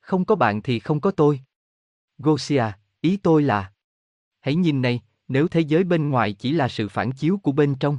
Không 0.00 0.24
có 0.24 0.34
bạn 0.34 0.62
thì 0.62 0.78
không 0.78 1.00
có 1.00 1.10
tôi. 1.10 1.40
Gosia, 2.18 2.64
ý 3.00 3.16
tôi 3.16 3.42
là. 3.42 3.72
Hãy 4.40 4.54
nhìn 4.54 4.82
này, 4.82 5.00
nếu 5.28 5.48
thế 5.48 5.60
giới 5.60 5.84
bên 5.84 6.10
ngoài 6.10 6.32
chỉ 6.32 6.52
là 6.52 6.68
sự 6.68 6.88
phản 6.88 7.12
chiếu 7.12 7.38
của 7.42 7.52
bên 7.52 7.74
trong. 7.74 7.98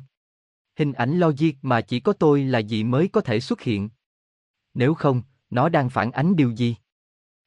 Hình 0.76 0.94
ảnh 0.94 1.20
logic 1.20 1.52
mà 1.62 1.82
chỉ 1.82 2.00
có 2.00 2.14
tôi 2.14 2.44
là 2.44 2.60
gì 2.60 2.84
mới 2.84 3.08
có 3.08 3.22
thể 3.22 3.40
xuất 3.40 3.62
hiện. 3.62 3.90
Nếu 4.74 4.94
không, 4.94 5.22
nó 5.50 5.70
đang 5.70 5.90
phản 5.90 6.12
ánh 6.12 6.36
điều 6.36 6.52
gì? 6.52 6.76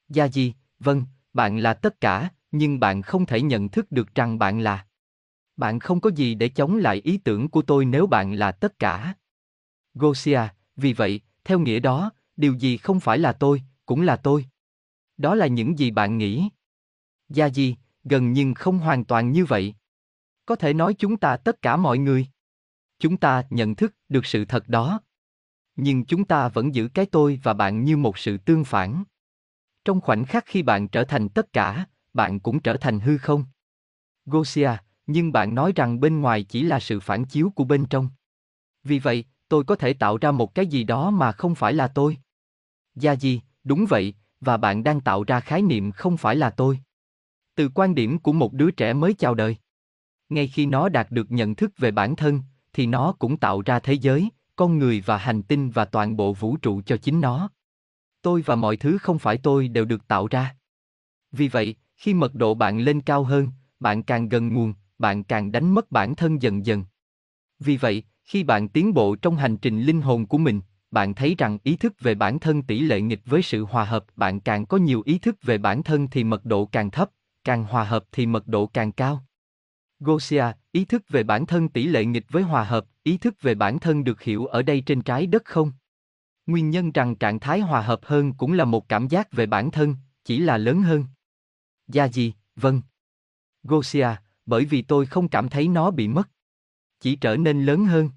Gia 0.09 0.25
gì, 0.25 0.53
vâng, 0.79 1.05
bạn 1.33 1.57
là 1.57 1.73
tất 1.73 2.01
cả, 2.01 2.29
nhưng 2.51 2.79
bạn 2.79 3.01
không 3.01 3.25
thể 3.25 3.41
nhận 3.41 3.69
thức 3.69 3.91
được 3.91 4.15
rằng 4.15 4.39
bạn 4.39 4.59
là. 4.59 4.85
Bạn 5.59 5.79
không 5.79 6.01
có 6.01 6.11
gì 6.15 6.35
để 6.35 6.49
chống 6.49 6.77
lại 6.77 7.01
ý 7.03 7.17
tưởng 7.17 7.49
của 7.49 7.61
tôi 7.61 7.85
nếu 7.85 8.07
bạn 8.07 8.33
là 8.33 8.51
tất 8.51 8.79
cả. 8.79 9.13
Gosia, 9.93 10.41
vì 10.75 10.93
vậy, 10.93 11.21
theo 11.43 11.59
nghĩa 11.59 11.79
đó, 11.79 12.11
điều 12.37 12.53
gì 12.53 12.77
không 12.77 12.99
phải 12.99 13.17
là 13.19 13.33
tôi, 13.33 13.63
cũng 13.85 14.01
là 14.01 14.15
tôi. 14.15 14.45
Đó 15.17 15.35
là 15.35 15.47
những 15.47 15.79
gì 15.79 15.91
bạn 15.91 16.17
nghĩ. 16.17 16.49
Gia 17.29 17.49
Di, 17.49 17.75
gần 18.03 18.33
nhưng 18.33 18.53
không 18.53 18.79
hoàn 18.79 19.05
toàn 19.05 19.31
như 19.31 19.45
vậy. 19.45 19.75
Có 20.45 20.55
thể 20.55 20.73
nói 20.73 20.93
chúng 20.93 21.17
ta 21.17 21.37
tất 21.37 21.61
cả 21.61 21.77
mọi 21.77 21.97
người. 21.97 22.27
Chúng 22.99 23.17
ta 23.17 23.43
nhận 23.49 23.75
thức 23.75 23.95
được 24.09 24.25
sự 24.25 24.45
thật 24.45 24.69
đó. 24.69 25.01
Nhưng 25.75 26.05
chúng 26.05 26.25
ta 26.25 26.47
vẫn 26.47 26.75
giữ 26.75 26.89
cái 26.93 27.05
tôi 27.05 27.39
và 27.43 27.53
bạn 27.53 27.83
như 27.83 27.97
một 27.97 28.17
sự 28.17 28.37
tương 28.37 28.63
phản. 28.63 29.03
Trong 29.85 30.01
khoảnh 30.01 30.25
khắc 30.25 30.43
khi 30.45 30.63
bạn 30.63 30.87
trở 30.87 31.03
thành 31.03 31.29
tất 31.29 31.53
cả, 31.53 31.85
bạn 32.13 32.39
cũng 32.39 32.59
trở 32.59 32.77
thành 32.77 32.99
hư 32.99 33.17
không. 33.17 33.45
Gosia, 34.25 34.71
nhưng 35.11 35.31
bạn 35.31 35.55
nói 35.55 35.73
rằng 35.75 35.99
bên 35.99 36.21
ngoài 36.21 36.43
chỉ 36.43 36.63
là 36.63 36.79
sự 36.79 36.99
phản 36.99 37.25
chiếu 37.25 37.51
của 37.55 37.63
bên 37.63 37.85
trong. 37.85 38.09
Vì 38.83 38.99
vậy, 38.99 39.25
tôi 39.47 39.63
có 39.63 39.75
thể 39.75 39.93
tạo 39.93 40.17
ra 40.17 40.31
một 40.31 40.55
cái 40.55 40.67
gì 40.67 40.83
đó 40.83 41.11
mà 41.11 41.31
không 41.31 41.55
phải 41.55 41.73
là 41.73 41.87
tôi. 41.87 42.17
Gia 42.95 43.15
Di, 43.15 43.41
đúng 43.63 43.85
vậy, 43.89 44.13
và 44.41 44.57
bạn 44.57 44.83
đang 44.83 45.01
tạo 45.01 45.23
ra 45.23 45.39
khái 45.39 45.61
niệm 45.61 45.91
không 45.91 46.17
phải 46.17 46.35
là 46.35 46.49
tôi. 46.49 46.79
Từ 47.55 47.69
quan 47.69 47.95
điểm 47.95 48.19
của 48.19 48.33
một 48.33 48.53
đứa 48.53 48.71
trẻ 48.71 48.93
mới 48.93 49.13
chào 49.13 49.35
đời. 49.35 49.57
Ngay 50.29 50.47
khi 50.47 50.65
nó 50.65 50.89
đạt 50.89 51.11
được 51.11 51.31
nhận 51.31 51.55
thức 51.55 51.71
về 51.77 51.91
bản 51.91 52.15
thân, 52.15 52.41
thì 52.73 52.85
nó 52.85 53.15
cũng 53.19 53.37
tạo 53.37 53.61
ra 53.61 53.79
thế 53.79 53.93
giới, 53.93 54.29
con 54.55 54.77
người 54.77 55.01
và 55.05 55.17
hành 55.17 55.43
tinh 55.43 55.69
và 55.69 55.85
toàn 55.85 56.17
bộ 56.17 56.33
vũ 56.33 56.57
trụ 56.57 56.81
cho 56.81 56.97
chính 56.97 57.21
nó. 57.21 57.49
Tôi 58.21 58.41
và 58.41 58.55
mọi 58.55 58.77
thứ 58.77 58.97
không 58.97 59.19
phải 59.19 59.37
tôi 59.37 59.67
đều 59.67 59.85
được 59.85 60.07
tạo 60.07 60.27
ra. 60.27 60.55
Vì 61.31 61.47
vậy, 61.47 61.75
khi 61.95 62.13
mật 62.13 62.35
độ 62.35 62.53
bạn 62.53 62.79
lên 62.79 63.01
cao 63.01 63.23
hơn, 63.23 63.47
bạn 63.79 64.03
càng 64.03 64.29
gần 64.29 64.53
nguồn, 64.53 64.73
bạn 64.99 65.23
càng 65.23 65.51
đánh 65.51 65.73
mất 65.73 65.91
bản 65.91 66.15
thân 66.15 66.41
dần 66.41 66.65
dần. 66.65 66.83
Vì 67.59 67.77
vậy, 67.77 68.03
khi 68.23 68.43
bạn 68.43 68.69
tiến 68.69 68.93
bộ 68.93 69.15
trong 69.15 69.35
hành 69.35 69.57
trình 69.57 69.81
linh 69.81 70.01
hồn 70.01 70.25
của 70.25 70.37
mình, 70.37 70.61
bạn 70.91 71.13
thấy 71.13 71.35
rằng 71.37 71.57
ý 71.63 71.75
thức 71.75 71.93
về 71.99 72.15
bản 72.15 72.39
thân 72.39 72.61
tỷ 72.61 72.79
lệ 72.79 73.01
nghịch 73.01 73.21
với 73.25 73.41
sự 73.41 73.65
hòa 73.65 73.85
hợp, 73.85 74.05
bạn 74.15 74.39
càng 74.39 74.65
có 74.65 74.77
nhiều 74.77 75.01
ý 75.05 75.17
thức 75.17 75.35
về 75.41 75.57
bản 75.57 75.83
thân 75.83 76.07
thì 76.07 76.23
mật 76.23 76.45
độ 76.45 76.65
càng 76.65 76.91
thấp, 76.91 77.09
càng 77.43 77.63
hòa 77.63 77.83
hợp 77.83 78.05
thì 78.11 78.25
mật 78.25 78.47
độ 78.47 78.67
càng 78.67 78.91
cao. 78.91 79.23
Gosia, 79.99 80.45
ý 80.71 80.85
thức 80.85 81.03
về 81.09 81.23
bản 81.23 81.45
thân 81.45 81.69
tỷ 81.69 81.87
lệ 81.87 82.05
nghịch 82.05 82.25
với 82.29 82.43
hòa 82.43 82.63
hợp, 82.63 82.85
ý 83.03 83.17
thức 83.17 83.41
về 83.41 83.55
bản 83.55 83.79
thân 83.79 84.03
được 84.03 84.21
hiểu 84.21 84.45
ở 84.45 84.61
đây 84.61 84.81
trên 84.81 85.01
trái 85.01 85.27
đất 85.27 85.45
không? 85.45 85.71
Nguyên 86.45 86.69
nhân 86.69 86.91
rằng 86.91 87.15
trạng 87.15 87.39
thái 87.39 87.59
hòa 87.59 87.81
hợp 87.81 87.99
hơn 88.03 88.33
cũng 88.33 88.53
là 88.53 88.65
một 88.65 88.89
cảm 88.89 89.07
giác 89.07 89.31
về 89.31 89.45
bản 89.45 89.71
thân, 89.71 89.95
chỉ 90.23 90.39
là 90.39 90.57
lớn 90.57 90.81
hơn. 90.81 91.05
Gia 91.87 92.05
gì, 92.05 92.33
vâng. 92.55 92.81
Gosia, 93.63 94.07
bởi 94.49 94.65
vì 94.65 94.81
tôi 94.81 95.05
không 95.05 95.27
cảm 95.27 95.49
thấy 95.49 95.67
nó 95.67 95.91
bị 95.91 96.07
mất. 96.07 96.29
Chỉ 96.99 97.15
trở 97.15 97.37
nên 97.37 97.65
lớn 97.65 97.85
hơn. 97.85 98.09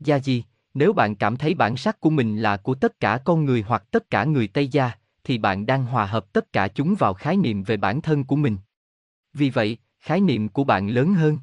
Gia 0.00 0.16
gì, 0.16 0.44
nếu 0.74 0.92
bạn 0.92 1.16
cảm 1.16 1.36
thấy 1.36 1.54
bản 1.54 1.76
sắc 1.76 2.00
của 2.00 2.10
mình 2.10 2.42
là 2.42 2.56
của 2.56 2.74
tất 2.74 3.00
cả 3.00 3.20
con 3.24 3.44
người 3.44 3.62
hoặc 3.62 3.84
tất 3.90 4.10
cả 4.10 4.24
người 4.24 4.48
Tây 4.48 4.68
Gia, 4.68 4.92
thì 5.24 5.38
bạn 5.38 5.66
đang 5.66 5.84
hòa 5.84 6.06
hợp 6.06 6.32
tất 6.32 6.52
cả 6.52 6.68
chúng 6.68 6.94
vào 6.94 7.14
khái 7.14 7.36
niệm 7.36 7.62
về 7.62 7.76
bản 7.76 8.00
thân 8.00 8.24
của 8.24 8.36
mình. 8.36 8.56
Vì 9.32 9.50
vậy, 9.50 9.78
khái 9.98 10.20
niệm 10.20 10.48
của 10.48 10.64
bạn 10.64 10.88
lớn 10.88 11.14
hơn. 11.14 11.38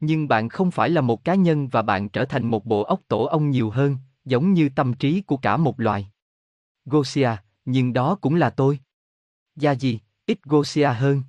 Nhưng 0.00 0.28
bạn 0.28 0.48
không 0.48 0.70
phải 0.70 0.90
là 0.90 1.00
một 1.00 1.24
cá 1.24 1.34
nhân 1.34 1.68
và 1.68 1.82
bạn 1.82 2.08
trở 2.08 2.24
thành 2.24 2.46
một 2.46 2.66
bộ 2.66 2.82
óc 2.82 3.00
tổ 3.08 3.24
ong 3.24 3.50
nhiều 3.50 3.70
hơn, 3.70 3.96
giống 4.24 4.52
như 4.52 4.68
tâm 4.76 4.94
trí 4.94 5.20
của 5.20 5.36
cả 5.36 5.56
một 5.56 5.80
loài. 5.80 6.10
Gosia, 6.84 7.30
nhưng 7.64 7.92
đó 7.92 8.18
cũng 8.20 8.34
là 8.34 8.50
tôi. 8.50 8.78
Gia 9.56 9.72
gì, 9.72 10.00
ít 10.26 10.38
Gosia 10.44 10.92
hơn. 10.92 11.22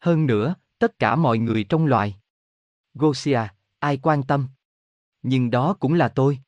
Hơn 0.00 0.26
nữa, 0.26 0.54
tất 0.80 0.98
cả 0.98 1.16
mọi 1.16 1.38
người 1.38 1.64
trong 1.64 1.86
loài. 1.86 2.16
Gosia, 2.94 3.40
ai 3.78 3.96
quan 3.96 4.22
tâm? 4.22 4.48
Nhưng 5.22 5.50
đó 5.50 5.76
cũng 5.80 5.94
là 5.94 6.08
tôi. 6.08 6.38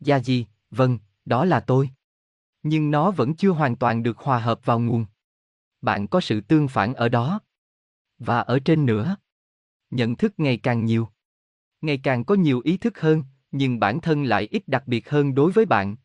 Gia 0.00 0.20
gì, 0.20 0.46
vâng, 0.70 0.98
đó 1.24 1.44
là 1.44 1.60
tôi. 1.60 1.90
Nhưng 2.62 2.90
nó 2.90 3.10
vẫn 3.10 3.34
chưa 3.34 3.50
hoàn 3.50 3.76
toàn 3.76 4.02
được 4.02 4.18
hòa 4.18 4.38
hợp 4.38 4.60
vào 4.64 4.80
nguồn. 4.80 5.06
Bạn 5.80 6.06
có 6.08 6.20
sự 6.20 6.40
tương 6.40 6.68
phản 6.68 6.94
ở 6.94 7.08
đó. 7.08 7.40
Và 8.18 8.40
ở 8.40 8.58
trên 8.64 8.86
nữa. 8.86 9.16
Nhận 9.90 10.16
thức 10.16 10.34
ngày 10.36 10.56
càng 10.56 10.84
nhiều. 10.84 11.08
Ngày 11.80 12.00
càng 12.02 12.24
có 12.24 12.34
nhiều 12.34 12.60
ý 12.64 12.76
thức 12.76 13.00
hơn, 13.00 13.22
nhưng 13.50 13.80
bản 13.80 14.00
thân 14.00 14.24
lại 14.24 14.48
ít 14.50 14.68
đặc 14.68 14.82
biệt 14.86 15.10
hơn 15.10 15.34
đối 15.34 15.52
với 15.52 15.66
bạn. 15.66 15.96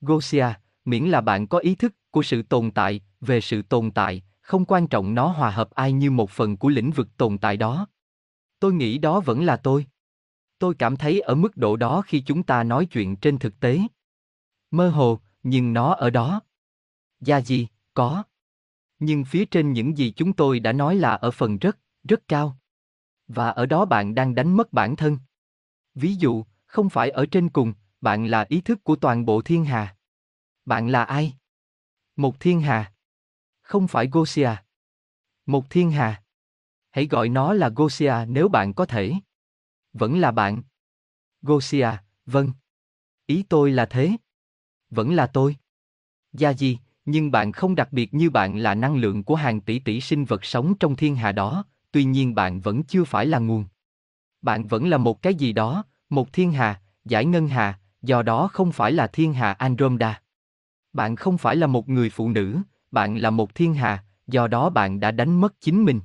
Gosia, 0.00 0.46
miễn 0.84 1.04
là 1.04 1.20
bạn 1.20 1.46
có 1.46 1.58
ý 1.58 1.74
thức 1.74 1.94
của 2.10 2.22
sự 2.22 2.42
tồn 2.42 2.70
tại, 2.70 3.00
về 3.20 3.40
sự 3.40 3.62
tồn 3.62 3.90
tại, 3.90 4.22
không 4.48 4.64
quan 4.64 4.86
trọng 4.86 5.14
nó 5.14 5.28
hòa 5.28 5.50
hợp 5.50 5.70
ai 5.70 5.92
như 5.92 6.10
một 6.10 6.30
phần 6.30 6.56
của 6.56 6.68
lĩnh 6.68 6.90
vực 6.90 7.08
tồn 7.16 7.38
tại 7.38 7.56
đó. 7.56 7.86
Tôi 8.60 8.72
nghĩ 8.72 8.98
đó 8.98 9.20
vẫn 9.20 9.44
là 9.44 9.56
tôi. 9.56 9.86
Tôi 10.58 10.74
cảm 10.74 10.96
thấy 10.96 11.20
ở 11.20 11.34
mức 11.34 11.56
độ 11.56 11.76
đó 11.76 12.02
khi 12.06 12.20
chúng 12.20 12.42
ta 12.42 12.64
nói 12.64 12.86
chuyện 12.86 13.16
trên 13.16 13.38
thực 13.38 13.60
tế. 13.60 13.80
Mơ 14.70 14.88
hồ, 14.88 15.20
nhưng 15.42 15.72
nó 15.72 15.94
ở 15.94 16.10
đó. 16.10 16.40
Gia 17.20 17.40
gì, 17.40 17.68
có. 17.94 18.22
Nhưng 18.98 19.24
phía 19.24 19.44
trên 19.44 19.72
những 19.72 19.98
gì 19.98 20.12
chúng 20.16 20.32
tôi 20.32 20.60
đã 20.60 20.72
nói 20.72 20.96
là 20.96 21.14
ở 21.14 21.30
phần 21.30 21.58
rất, 21.58 21.78
rất 22.08 22.28
cao. 22.28 22.58
Và 23.26 23.48
ở 23.48 23.66
đó 23.66 23.84
bạn 23.84 24.14
đang 24.14 24.34
đánh 24.34 24.56
mất 24.56 24.72
bản 24.72 24.96
thân. 24.96 25.18
Ví 25.94 26.14
dụ, 26.14 26.44
không 26.66 26.90
phải 26.90 27.10
ở 27.10 27.26
trên 27.26 27.48
cùng, 27.48 27.72
bạn 28.00 28.26
là 28.26 28.46
ý 28.48 28.60
thức 28.60 28.84
của 28.84 28.96
toàn 28.96 29.26
bộ 29.26 29.42
thiên 29.42 29.64
hà. 29.64 29.96
Bạn 30.64 30.88
là 30.88 31.04
ai? 31.04 31.32
Một 32.16 32.40
thiên 32.40 32.60
hà. 32.60 32.92
Không 33.68 33.88
phải 33.88 34.08
Gosia. 34.12 34.50
Một 35.46 35.70
thiên 35.70 35.90
hà. 35.90 36.22
Hãy 36.90 37.06
gọi 37.06 37.28
nó 37.28 37.52
là 37.52 37.68
Gosia 37.76 38.14
nếu 38.28 38.48
bạn 38.48 38.74
có 38.74 38.86
thể. 38.86 39.12
Vẫn 39.92 40.18
là 40.18 40.30
bạn. 40.30 40.62
Gosia, 41.42 41.88
vâng. 42.26 42.52
Ý 43.26 43.44
tôi 43.48 43.70
là 43.70 43.86
thế. 43.86 44.12
Vẫn 44.90 45.14
là 45.14 45.26
tôi. 45.26 45.56
Gia 46.32 46.50
gì, 46.50 46.78
nhưng 47.04 47.30
bạn 47.30 47.52
không 47.52 47.74
đặc 47.74 47.88
biệt 47.92 48.14
như 48.14 48.30
bạn 48.30 48.58
là 48.58 48.74
năng 48.74 48.96
lượng 48.96 49.24
của 49.24 49.34
hàng 49.34 49.60
tỷ 49.60 49.78
tỷ 49.78 50.00
sinh 50.00 50.24
vật 50.24 50.44
sống 50.44 50.78
trong 50.78 50.96
thiên 50.96 51.16
hà 51.16 51.32
đó, 51.32 51.64
tuy 51.92 52.04
nhiên 52.04 52.34
bạn 52.34 52.60
vẫn 52.60 52.82
chưa 52.82 53.04
phải 53.04 53.26
là 53.26 53.38
nguồn. 53.38 53.64
Bạn 54.42 54.66
vẫn 54.66 54.88
là 54.88 54.98
một 54.98 55.22
cái 55.22 55.34
gì 55.34 55.52
đó, 55.52 55.84
một 56.08 56.32
thiên 56.32 56.52
hà, 56.52 56.82
giải 57.04 57.24
ngân 57.24 57.48
hà, 57.48 57.80
do 58.02 58.22
đó 58.22 58.48
không 58.52 58.72
phải 58.72 58.92
là 58.92 59.06
thiên 59.06 59.32
hà 59.32 59.52
Andromeda. 59.52 60.22
Bạn 60.92 61.16
không 61.16 61.38
phải 61.38 61.56
là 61.56 61.66
một 61.66 61.88
người 61.88 62.10
phụ 62.10 62.28
nữ, 62.28 62.58
bạn 62.90 63.16
là 63.16 63.30
một 63.30 63.54
thiên 63.54 63.74
hà, 63.74 64.04
do 64.26 64.46
đó 64.46 64.70
bạn 64.70 65.00
đã 65.00 65.10
đánh 65.10 65.40
mất 65.40 65.60
chính 65.60 65.84
mình. 65.84 66.00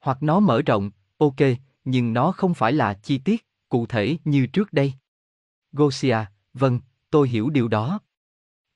Hoặc 0.00 0.22
nó 0.22 0.40
mở 0.40 0.62
rộng, 0.62 0.90
ok, 1.18 1.36
nhưng 1.84 2.12
nó 2.12 2.32
không 2.32 2.54
phải 2.54 2.72
là 2.72 2.94
chi 2.94 3.18
tiết, 3.18 3.46
cụ 3.68 3.86
thể 3.86 4.16
như 4.24 4.46
trước 4.46 4.72
đây. 4.72 4.92
Gosia, 5.72 6.16
vâng, 6.54 6.80
tôi 7.10 7.28
hiểu 7.28 7.50
điều 7.50 7.68
đó. 7.68 8.00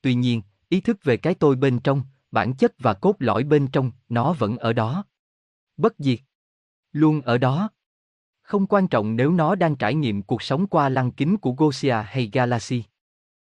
Tuy 0.01 0.13
nhiên, 0.13 0.41
ý 0.69 0.81
thức 0.81 1.03
về 1.03 1.17
cái 1.17 1.33
tôi 1.33 1.55
bên 1.55 1.79
trong, 1.79 2.03
bản 2.31 2.53
chất 2.53 2.73
và 2.79 2.93
cốt 2.93 3.15
lõi 3.19 3.43
bên 3.43 3.67
trong, 3.67 3.91
nó 4.09 4.33
vẫn 4.33 4.57
ở 4.57 4.73
đó. 4.73 5.05
Bất 5.77 5.93
diệt. 5.97 6.19
Luôn 6.91 7.21
ở 7.21 7.37
đó. 7.37 7.69
Không 8.41 8.67
quan 8.67 8.87
trọng 8.87 9.15
nếu 9.15 9.31
nó 9.31 9.55
đang 9.55 9.75
trải 9.75 9.95
nghiệm 9.95 10.21
cuộc 10.21 10.41
sống 10.41 10.67
qua 10.67 10.89
lăng 10.89 11.11
kính 11.11 11.37
của 11.37 11.51
Gosia 11.51 11.95
hay 12.05 12.29
Galaxy. 12.33 12.83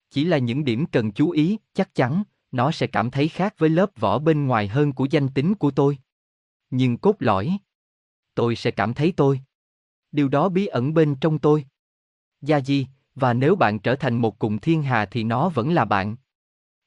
Chỉ 0.09 0.25
là 0.25 0.37
những 0.37 0.63
điểm 0.63 0.85
cần 0.85 1.11
chú 1.11 1.29
ý, 1.29 1.57
chắc 1.73 1.95
chắn, 1.95 2.23
nó 2.51 2.71
sẽ 2.71 2.87
cảm 2.87 3.11
thấy 3.11 3.27
khác 3.27 3.53
với 3.57 3.69
lớp 3.69 3.89
vỏ 3.99 4.19
bên 4.19 4.47
ngoài 4.47 4.67
hơn 4.67 4.93
của 4.93 5.07
danh 5.11 5.29
tính 5.29 5.55
của 5.55 5.71
tôi. 5.71 5.97
Nhưng 6.69 6.97
cốt 6.97 7.15
lõi, 7.19 7.57
tôi 8.35 8.55
sẽ 8.55 8.71
cảm 8.71 8.93
thấy 8.93 9.13
tôi. 9.17 9.41
Điều 10.11 10.29
đó 10.29 10.49
bí 10.49 10.65
ẩn 10.65 10.93
bên 10.93 11.15
trong 11.15 11.39
tôi. 11.39 11.65
Gia 12.41 12.61
di, 12.61 12.87
và 13.15 13.33
nếu 13.33 13.55
bạn 13.55 13.79
trở 13.79 13.95
thành 13.95 14.17
một 14.17 14.39
cụm 14.39 14.57
thiên 14.57 14.83
hà 14.83 15.05
thì 15.05 15.23
nó 15.23 15.49
vẫn 15.49 15.73
là 15.73 15.85
bạn. 15.85 16.15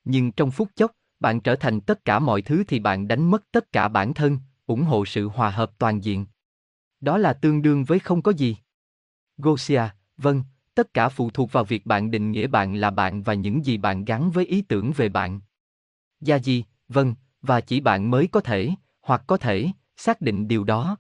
Nhưng 0.05 0.33
trong 0.33 0.51
phút 0.51 0.69
chốc, 0.77 0.93
bạn 1.21 1.41
trở 1.41 1.57
thành 1.57 1.81
tất 1.81 2.05
cả 2.05 2.19
mọi 2.19 2.43
thứ 2.43 2.65
thì 2.69 2.79
bạn 2.79 3.09
đánh 3.09 3.31
mất 3.31 3.43
tất 3.53 3.73
cả 3.73 3.89
bản 3.89 4.15
thân, 4.15 4.39
ủng 4.67 4.83
hộ 4.83 5.05
sự 5.05 5.29
hòa 5.29 5.51
hợp 5.51 5.73
toàn 5.79 6.05
diện. 6.05 6.27
Đó 7.01 7.19
là 7.19 7.33
tương 7.33 7.63
đương 7.63 7.85
với 7.85 7.99
không 7.99 8.23
có 8.23 8.33
gì. 8.33 8.57
Gosia, 9.37 9.83
vâng, 10.17 10.43
tất 10.75 10.95
cả 10.95 11.09
phụ 11.09 11.31
thuộc 11.31 11.53
vào 11.53 11.65
việc 11.65 11.87
bạn 11.87 12.11
định 12.11 12.31
nghĩa 12.31 12.47
bạn 12.47 12.75
là 12.75 12.91
bạn 12.91 13.23
và 13.23 13.35
những 13.35 13.65
gì 13.65 13.77
bạn 13.77 14.05
gắn 14.05 14.31
với 14.31 14.47
ý 14.47 14.63
tưởng 14.63 14.93
về 14.93 15.09
bạn. 15.09 15.41
Gia 16.23 16.37
gì, 16.37 16.65
vâng, 16.89 17.15
và 17.41 17.61
chỉ 17.61 17.81
bạn 17.81 18.11
mới 18.11 18.29
có 18.33 18.41
thể, 18.41 18.71
hoặc 19.01 19.23
có 19.27 19.37
thể, 19.37 19.69
xác 19.97 20.21
định 20.21 20.49
điều 20.49 20.65
đó. 20.65 20.97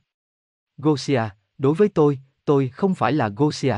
Gosia, 0.76 1.22
đối 1.58 1.74
với 1.74 1.88
tôi, 1.88 2.18
tôi 2.44 2.68
không 2.68 2.94
phải 2.94 3.12
là 3.12 3.28
Gosia. 3.28 3.76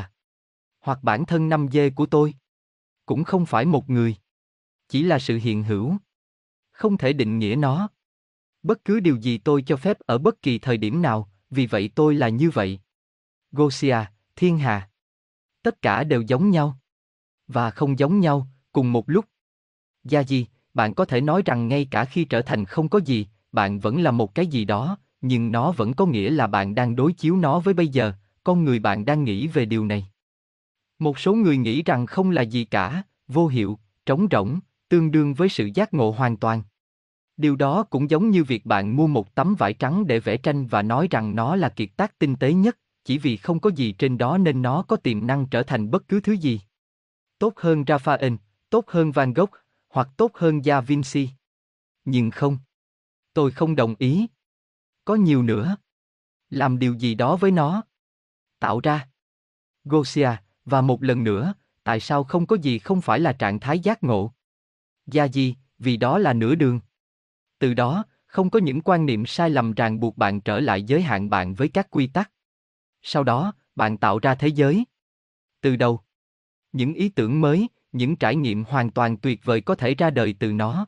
Hoặc 0.81 1.03
bản 1.03 1.27
thân 1.27 1.49
năm 1.49 1.69
dê 1.73 1.91
của 1.91 2.07
tôi. 2.07 2.35
Cũng 3.07 3.25
không 3.25 3.47
phải 3.47 3.65
một 3.65 3.91
người. 3.91 4.17
Chỉ 4.89 5.03
là 5.03 5.19
sự 5.19 5.37
hiện 5.37 5.63
hữu. 5.63 5.97
Không 6.71 6.97
thể 6.97 7.13
định 7.13 7.39
nghĩa 7.39 7.57
nó. 7.59 7.89
Bất 8.63 8.85
cứ 8.85 9.01
điều 9.01 9.17
gì 9.17 9.39
tôi 9.39 9.63
cho 9.67 9.77
phép 9.77 9.99
ở 10.01 10.19
bất 10.19 10.43
kỳ 10.43 10.59
thời 10.59 10.77
điểm 10.77 11.03
nào, 11.03 11.31
vì 11.51 11.67
vậy 11.67 11.91
tôi 11.95 12.15
là 12.15 12.29
như 12.29 12.51
vậy. 12.51 12.81
Gosia, 13.53 13.97
Thiên 14.37 14.59
Hà. 14.59 14.91
Tất 15.63 15.83
cả 15.83 16.05
đều 16.05 16.23
giống 16.23 16.51
nhau. 16.51 16.79
Và 17.47 17.71
không 17.71 17.99
giống 17.99 18.21
nhau, 18.21 18.49
cùng 18.73 18.93
một 18.93 19.11
lúc. 19.11 19.25
Gia 20.05 20.21
gì, 20.21 20.47
bạn 20.75 20.95
có 20.95 21.05
thể 21.05 21.21
nói 21.21 21.43
rằng 21.45 21.69
ngay 21.69 21.85
cả 21.91 22.05
khi 22.05 22.25
trở 22.25 22.43
thành 22.43 22.65
không 22.65 22.89
có 22.89 23.01
gì, 23.05 23.27
bạn 23.53 23.79
vẫn 23.79 24.03
là 24.03 24.11
một 24.11 24.35
cái 24.35 24.47
gì 24.47 24.65
đó, 24.65 24.99
nhưng 25.21 25.53
nó 25.53 25.73
vẫn 25.73 25.95
có 25.95 26.07
nghĩa 26.07 26.31
là 26.31 26.47
bạn 26.47 26.75
đang 26.75 26.97
đối 26.97 27.13
chiếu 27.13 27.37
nó 27.37 27.61
với 27.61 27.75
bây 27.75 27.89
giờ, 27.89 28.13
con 28.45 28.65
người 28.65 28.79
bạn 28.79 29.05
đang 29.05 29.25
nghĩ 29.25 29.47
về 29.47 29.65
điều 29.65 29.87
này. 29.87 30.07
Một 30.99 31.19
số 31.19 31.35
người 31.35 31.57
nghĩ 31.57 31.83
rằng 31.83 32.07
không 32.07 32.31
là 32.31 32.43
gì 32.43 32.65
cả, 32.65 33.03
vô 33.29 33.47
hiệu, 33.47 33.79
trống 34.07 34.27
rỗng, 34.31 34.61
tương 34.89 35.11
đương 35.11 35.35
với 35.35 35.49
sự 35.49 35.71
giác 35.75 35.95
ngộ 35.95 36.11
hoàn 36.11 36.37
toàn. 36.37 36.63
Điều 37.37 37.57
đó 37.57 37.83
cũng 37.83 38.11
giống 38.11 38.31
như 38.31 38.45
việc 38.45 38.67
bạn 38.67 38.97
mua 38.97 39.07
một 39.07 39.35
tấm 39.35 39.55
vải 39.55 39.73
trắng 39.73 40.07
để 40.07 40.21
vẽ 40.21 40.37
tranh 40.37 40.67
và 40.67 40.83
nói 40.83 41.09
rằng 41.11 41.37
nó 41.37 41.57
là 41.57 41.69
kiệt 41.69 41.89
tác 41.97 42.19
tinh 42.19 42.37
tế 42.37 42.53
nhất, 42.53 42.79
chỉ 43.05 43.19
vì 43.19 43.37
không 43.37 43.61
có 43.61 43.71
gì 43.71 43.93
trên 43.93 44.19
đó 44.19 44.39
nên 44.39 44.63
nó 44.63 44.83
có 44.83 44.97
tiềm 44.97 45.27
năng 45.27 45.47
trở 45.47 45.63
thành 45.63 45.91
bất 45.91 46.09
cứ 46.09 46.21
thứ 46.21 46.33
gì. 46.33 46.61
Tốt 47.39 47.53
hơn 47.57 47.85
Raphael, 47.89 48.35
tốt 48.71 48.85
hơn 48.89 49.13
Van 49.13 49.33
Gogh, 49.33 49.55
hoặc 49.95 50.09
tốt 50.17 50.37
hơn 50.37 50.65
Da 50.65 50.81
Vinci. 50.81 51.29
Nhưng 52.05 52.31
không. 52.31 52.59
Tôi 53.33 53.51
không 53.51 53.77
đồng 53.77 53.95
ý. 53.99 54.27
Có 55.05 55.15
nhiều 55.15 55.43
nữa. 55.43 55.77
Làm 56.51 56.79
điều 56.79 56.95
gì 56.95 57.15
đó 57.15 57.37
với 57.37 57.51
nó. 57.51 57.83
Tạo 58.59 58.81
ra. 58.81 59.09
Gosia, 59.85 60.31
và 60.65 60.81
một 60.81 61.03
lần 61.03 61.25
nữa, 61.25 61.55
tại 61.85 62.01
sao 62.01 62.25
không 62.25 62.47
có 62.47 62.57
gì 62.57 62.79
không 62.79 63.01
phải 63.01 63.21
là 63.21 63.33
trạng 63.33 63.61
thái 63.61 63.79
giác 63.79 64.03
ngộ? 64.03 64.35
Gia 65.07 65.25
gì, 65.25 65.57
vì 65.79 65.97
đó 65.97 66.19
là 66.19 66.33
nửa 66.33 66.55
đường. 66.55 66.81
Từ 67.59 67.75
đó, 67.75 68.05
không 68.27 68.51
có 68.51 68.59
những 68.59 68.81
quan 68.81 69.07
niệm 69.07 69.27
sai 69.27 69.51
lầm 69.51 69.73
ràng 69.73 70.01
buộc 70.01 70.17
bạn 70.17 70.41
trở 70.41 70.61
lại 70.61 70.83
giới 70.83 71.03
hạn 71.03 71.31
bạn 71.31 71.55
với 71.55 71.69
các 71.69 71.91
quy 71.91 72.07
tắc. 72.07 72.31
Sau 73.03 73.25
đó, 73.25 73.53
bạn 73.75 73.97
tạo 73.97 74.19
ra 74.19 74.35
thế 74.35 74.49
giới. 74.49 74.85
Từ 75.61 75.77
đầu, 75.77 76.01
những 76.73 76.95
ý 76.95 77.09
tưởng 77.09 77.41
mới, 77.41 77.69
những 77.95 78.17
trải 78.17 78.37
nghiệm 78.37 78.65
hoàn 78.65 78.91
toàn 78.91 79.17
tuyệt 79.17 79.45
vời 79.45 79.61
có 79.61 79.75
thể 79.75 79.95
ra 79.95 80.11
đời 80.11 80.35
từ 80.39 80.53
nó. 80.53 80.87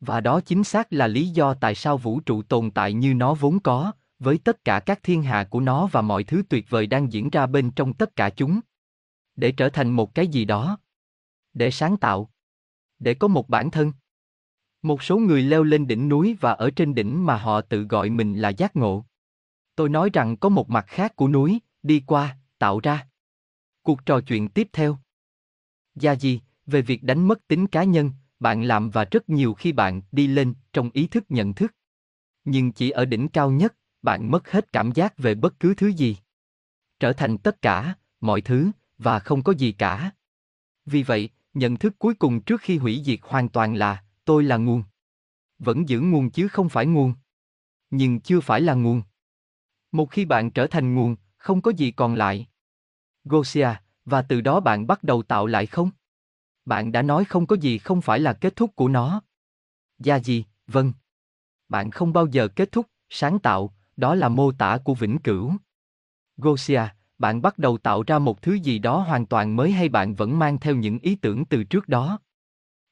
Và 0.00 0.20
đó 0.20 0.40
chính 0.40 0.64
xác 0.64 0.92
là 0.92 1.06
lý 1.06 1.28
do 1.28 1.54
tại 1.54 1.74
sao 1.74 1.96
vũ 1.96 2.20
trụ 2.20 2.42
tồn 2.42 2.70
tại 2.70 2.92
như 2.92 3.14
nó 3.14 3.34
vốn 3.34 3.60
có, 3.60 3.92
với 4.18 4.38
tất 4.38 4.64
cả 4.64 4.80
các 4.80 5.00
thiên 5.02 5.22
hạ 5.22 5.44
của 5.50 5.60
nó 5.60 5.86
và 5.92 6.02
mọi 6.02 6.24
thứ 6.24 6.42
tuyệt 6.48 6.70
vời 6.70 6.86
đang 6.86 7.12
diễn 7.12 7.30
ra 7.30 7.46
bên 7.46 7.70
trong 7.70 7.94
tất 7.94 8.16
cả 8.16 8.30
chúng. 8.30 8.60
Để 9.36 9.52
trở 9.52 9.68
thành 9.68 9.90
một 9.90 10.14
cái 10.14 10.28
gì 10.28 10.44
đó. 10.44 10.78
Để 11.54 11.70
sáng 11.70 11.96
tạo. 11.96 12.30
Để 12.98 13.14
có 13.14 13.28
một 13.28 13.48
bản 13.48 13.70
thân. 13.70 13.92
Một 14.82 15.02
số 15.02 15.18
người 15.18 15.42
leo 15.42 15.62
lên 15.62 15.86
đỉnh 15.86 16.08
núi 16.08 16.36
và 16.40 16.52
ở 16.52 16.70
trên 16.70 16.94
đỉnh 16.94 17.26
mà 17.26 17.36
họ 17.36 17.60
tự 17.60 17.82
gọi 17.82 18.10
mình 18.10 18.34
là 18.34 18.48
giác 18.48 18.76
ngộ. 18.76 19.04
Tôi 19.76 19.88
nói 19.88 20.10
rằng 20.12 20.36
có 20.36 20.48
một 20.48 20.70
mặt 20.70 20.84
khác 20.88 21.16
của 21.16 21.28
núi, 21.28 21.58
đi 21.82 22.02
qua, 22.06 22.38
tạo 22.58 22.80
ra. 22.80 23.08
Cuộc 23.82 24.06
trò 24.06 24.20
chuyện 24.20 24.48
tiếp 24.48 24.68
theo. 24.72 24.98
Gia 25.94 26.12
gì, 26.12 26.40
về 26.66 26.82
việc 26.82 27.02
đánh 27.02 27.28
mất 27.28 27.48
tính 27.48 27.66
cá 27.66 27.84
nhân, 27.84 28.10
bạn 28.40 28.62
làm 28.62 28.90
và 28.90 29.04
rất 29.04 29.28
nhiều 29.28 29.54
khi 29.54 29.72
bạn 29.72 30.02
đi 30.12 30.26
lên 30.26 30.54
trong 30.72 30.90
ý 30.92 31.06
thức 31.06 31.24
nhận 31.28 31.54
thức. 31.54 31.74
Nhưng 32.44 32.72
chỉ 32.72 32.90
ở 32.90 33.04
đỉnh 33.04 33.28
cao 33.28 33.50
nhất, 33.50 33.74
bạn 34.02 34.30
mất 34.30 34.50
hết 34.50 34.72
cảm 34.72 34.92
giác 34.92 35.18
về 35.18 35.34
bất 35.34 35.60
cứ 35.60 35.74
thứ 35.74 35.88
gì. 35.88 36.16
Trở 37.00 37.12
thành 37.12 37.38
tất 37.38 37.62
cả, 37.62 37.94
mọi 38.20 38.40
thứ, 38.40 38.70
và 38.98 39.18
không 39.18 39.42
có 39.42 39.52
gì 39.52 39.72
cả. 39.72 40.10
Vì 40.86 41.02
vậy, 41.02 41.30
nhận 41.54 41.76
thức 41.76 41.94
cuối 41.98 42.14
cùng 42.14 42.40
trước 42.40 42.60
khi 42.60 42.78
hủy 42.78 43.02
diệt 43.04 43.18
hoàn 43.22 43.48
toàn 43.48 43.74
là, 43.74 44.04
tôi 44.24 44.44
là 44.44 44.56
nguồn. 44.56 44.82
Vẫn 45.58 45.88
giữ 45.88 46.00
nguồn 46.00 46.30
chứ 46.30 46.48
không 46.48 46.68
phải 46.68 46.86
nguồn. 46.86 47.14
Nhưng 47.90 48.20
chưa 48.20 48.40
phải 48.40 48.60
là 48.60 48.74
nguồn. 48.74 49.02
Một 49.92 50.10
khi 50.10 50.24
bạn 50.24 50.50
trở 50.50 50.66
thành 50.66 50.94
nguồn, 50.94 51.16
không 51.36 51.60
có 51.60 51.70
gì 51.70 51.90
còn 51.90 52.14
lại. 52.14 52.48
Gosia, 53.24 53.68
và 54.04 54.22
từ 54.22 54.40
đó 54.40 54.60
bạn 54.60 54.86
bắt 54.86 55.02
đầu 55.02 55.22
tạo 55.22 55.46
lại 55.46 55.66
không? 55.66 55.90
Bạn 56.64 56.92
đã 56.92 57.02
nói 57.02 57.24
không 57.24 57.46
có 57.46 57.56
gì 57.56 57.78
không 57.78 58.00
phải 58.00 58.20
là 58.20 58.32
kết 58.32 58.56
thúc 58.56 58.76
của 58.76 58.88
nó. 58.88 59.22
Gia 59.98 60.16
gì, 60.16 60.44
vâng. 60.66 60.92
Bạn 61.68 61.90
không 61.90 62.12
bao 62.12 62.26
giờ 62.26 62.48
kết 62.48 62.72
thúc, 62.72 62.86
sáng 63.08 63.38
tạo, 63.38 63.74
đó 63.96 64.14
là 64.14 64.28
mô 64.28 64.52
tả 64.52 64.78
của 64.84 64.94
vĩnh 64.94 65.18
cửu. 65.18 65.52
Gosia, 66.36 66.82
bạn 67.18 67.42
bắt 67.42 67.58
đầu 67.58 67.78
tạo 67.78 68.02
ra 68.06 68.18
một 68.18 68.42
thứ 68.42 68.54
gì 68.54 68.78
đó 68.78 68.98
hoàn 68.98 69.26
toàn 69.26 69.56
mới 69.56 69.72
hay 69.72 69.88
bạn 69.88 70.14
vẫn 70.14 70.38
mang 70.38 70.60
theo 70.60 70.74
những 70.74 70.98
ý 70.98 71.14
tưởng 71.14 71.44
từ 71.44 71.64
trước 71.64 71.88
đó? 71.88 72.18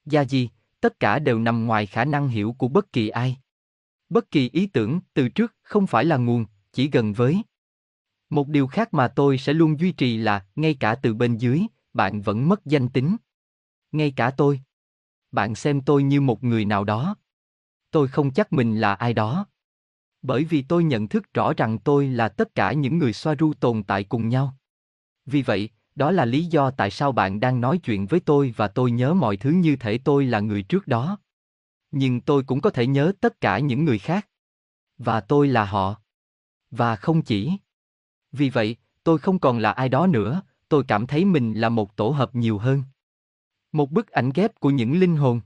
Gia 0.05 0.21
gì, 0.21 0.49
tất 0.81 0.99
cả 0.99 1.19
đều 1.19 1.39
nằm 1.39 1.65
ngoài 1.65 1.85
khả 1.85 2.05
năng 2.05 2.27
hiểu 2.27 2.55
của 2.57 2.67
bất 2.67 2.93
kỳ 2.93 3.09
ai. 3.09 3.37
Bất 4.09 4.31
kỳ 4.31 4.49
ý 4.49 4.67
tưởng 4.67 4.99
từ 5.13 5.29
trước 5.29 5.55
không 5.61 5.87
phải 5.87 6.05
là 6.05 6.17
nguồn, 6.17 6.45
chỉ 6.73 6.89
gần 6.89 7.13
với. 7.13 7.41
Một 8.33 8.47
điều 8.47 8.67
khác 8.67 8.93
mà 8.93 9.07
tôi 9.07 9.37
sẽ 9.37 9.53
luôn 9.53 9.79
duy 9.79 9.91
trì 9.91 10.17
là, 10.17 10.45
ngay 10.55 10.73
cả 10.73 10.95
từ 10.95 11.13
bên 11.13 11.37
dưới, 11.37 11.61
bạn 11.93 12.21
vẫn 12.21 12.49
mất 12.49 12.65
danh 12.65 12.89
tính. 12.89 13.17
Ngay 13.91 14.13
cả 14.15 14.31
tôi. 14.37 14.61
Bạn 15.31 15.55
xem 15.55 15.81
tôi 15.81 16.03
như 16.03 16.21
một 16.21 16.43
người 16.43 16.65
nào 16.65 16.83
đó. 16.83 17.15
Tôi 17.91 18.07
không 18.07 18.31
chắc 18.31 18.53
mình 18.53 18.79
là 18.79 18.93
ai 18.93 19.13
đó. 19.13 19.45
Bởi 20.21 20.43
vì 20.43 20.61
tôi 20.61 20.83
nhận 20.83 21.07
thức 21.07 21.33
rõ 21.33 21.53
rằng 21.53 21.79
tôi 21.79 22.07
là 22.07 22.29
tất 22.29 22.55
cả 22.55 22.73
những 22.73 22.97
người 22.97 23.13
xoa 23.13 23.35
ru 23.35 23.53
tồn 23.53 23.83
tại 23.83 24.03
cùng 24.03 24.29
nhau. 24.29 24.57
Vì 25.25 25.41
vậy, 25.41 25.69
đó 25.95 26.11
là 26.11 26.25
lý 26.25 26.45
do 26.45 26.71
tại 26.71 26.91
sao 26.91 27.11
bạn 27.11 27.39
đang 27.39 27.61
nói 27.61 27.77
chuyện 27.77 28.05
với 28.05 28.19
tôi 28.19 28.53
và 28.57 28.67
tôi 28.67 28.91
nhớ 28.91 29.13
mọi 29.13 29.37
thứ 29.37 29.49
như 29.49 29.75
thể 29.75 29.97
tôi 29.97 30.25
là 30.25 30.39
người 30.39 30.63
trước 30.63 30.87
đó. 30.87 31.17
Nhưng 31.91 32.21
tôi 32.21 32.43
cũng 32.43 32.61
có 32.61 32.69
thể 32.69 32.87
nhớ 32.87 33.13
tất 33.21 33.41
cả 33.41 33.59
những 33.59 33.85
người 33.85 33.99
khác. 33.99 34.27
Và 34.97 35.21
tôi 35.21 35.47
là 35.47 35.65
họ. 35.65 35.95
Và 36.71 36.95
không 36.95 37.21
chỉ. 37.21 37.57
Vì 38.33 38.49
vậy, 38.49 38.75
tôi 39.03 39.17
không 39.17 39.39
còn 39.39 39.59
là 39.59 39.71
ai 39.71 39.89
đó 39.89 40.07
nữa, 40.07 40.41
tôi 40.69 40.83
cảm 40.87 41.07
thấy 41.07 41.25
mình 41.25 41.53
là 41.53 41.69
một 41.69 41.95
tổ 41.95 42.09
hợp 42.09 42.35
nhiều 42.35 42.57
hơn. 42.57 42.83
Một 43.71 43.91
bức 43.91 44.07
ảnh 44.07 44.31
ghép 44.35 44.59
của 44.59 44.69
những 44.69 44.99
linh 44.99 45.15
hồn. 45.15 45.41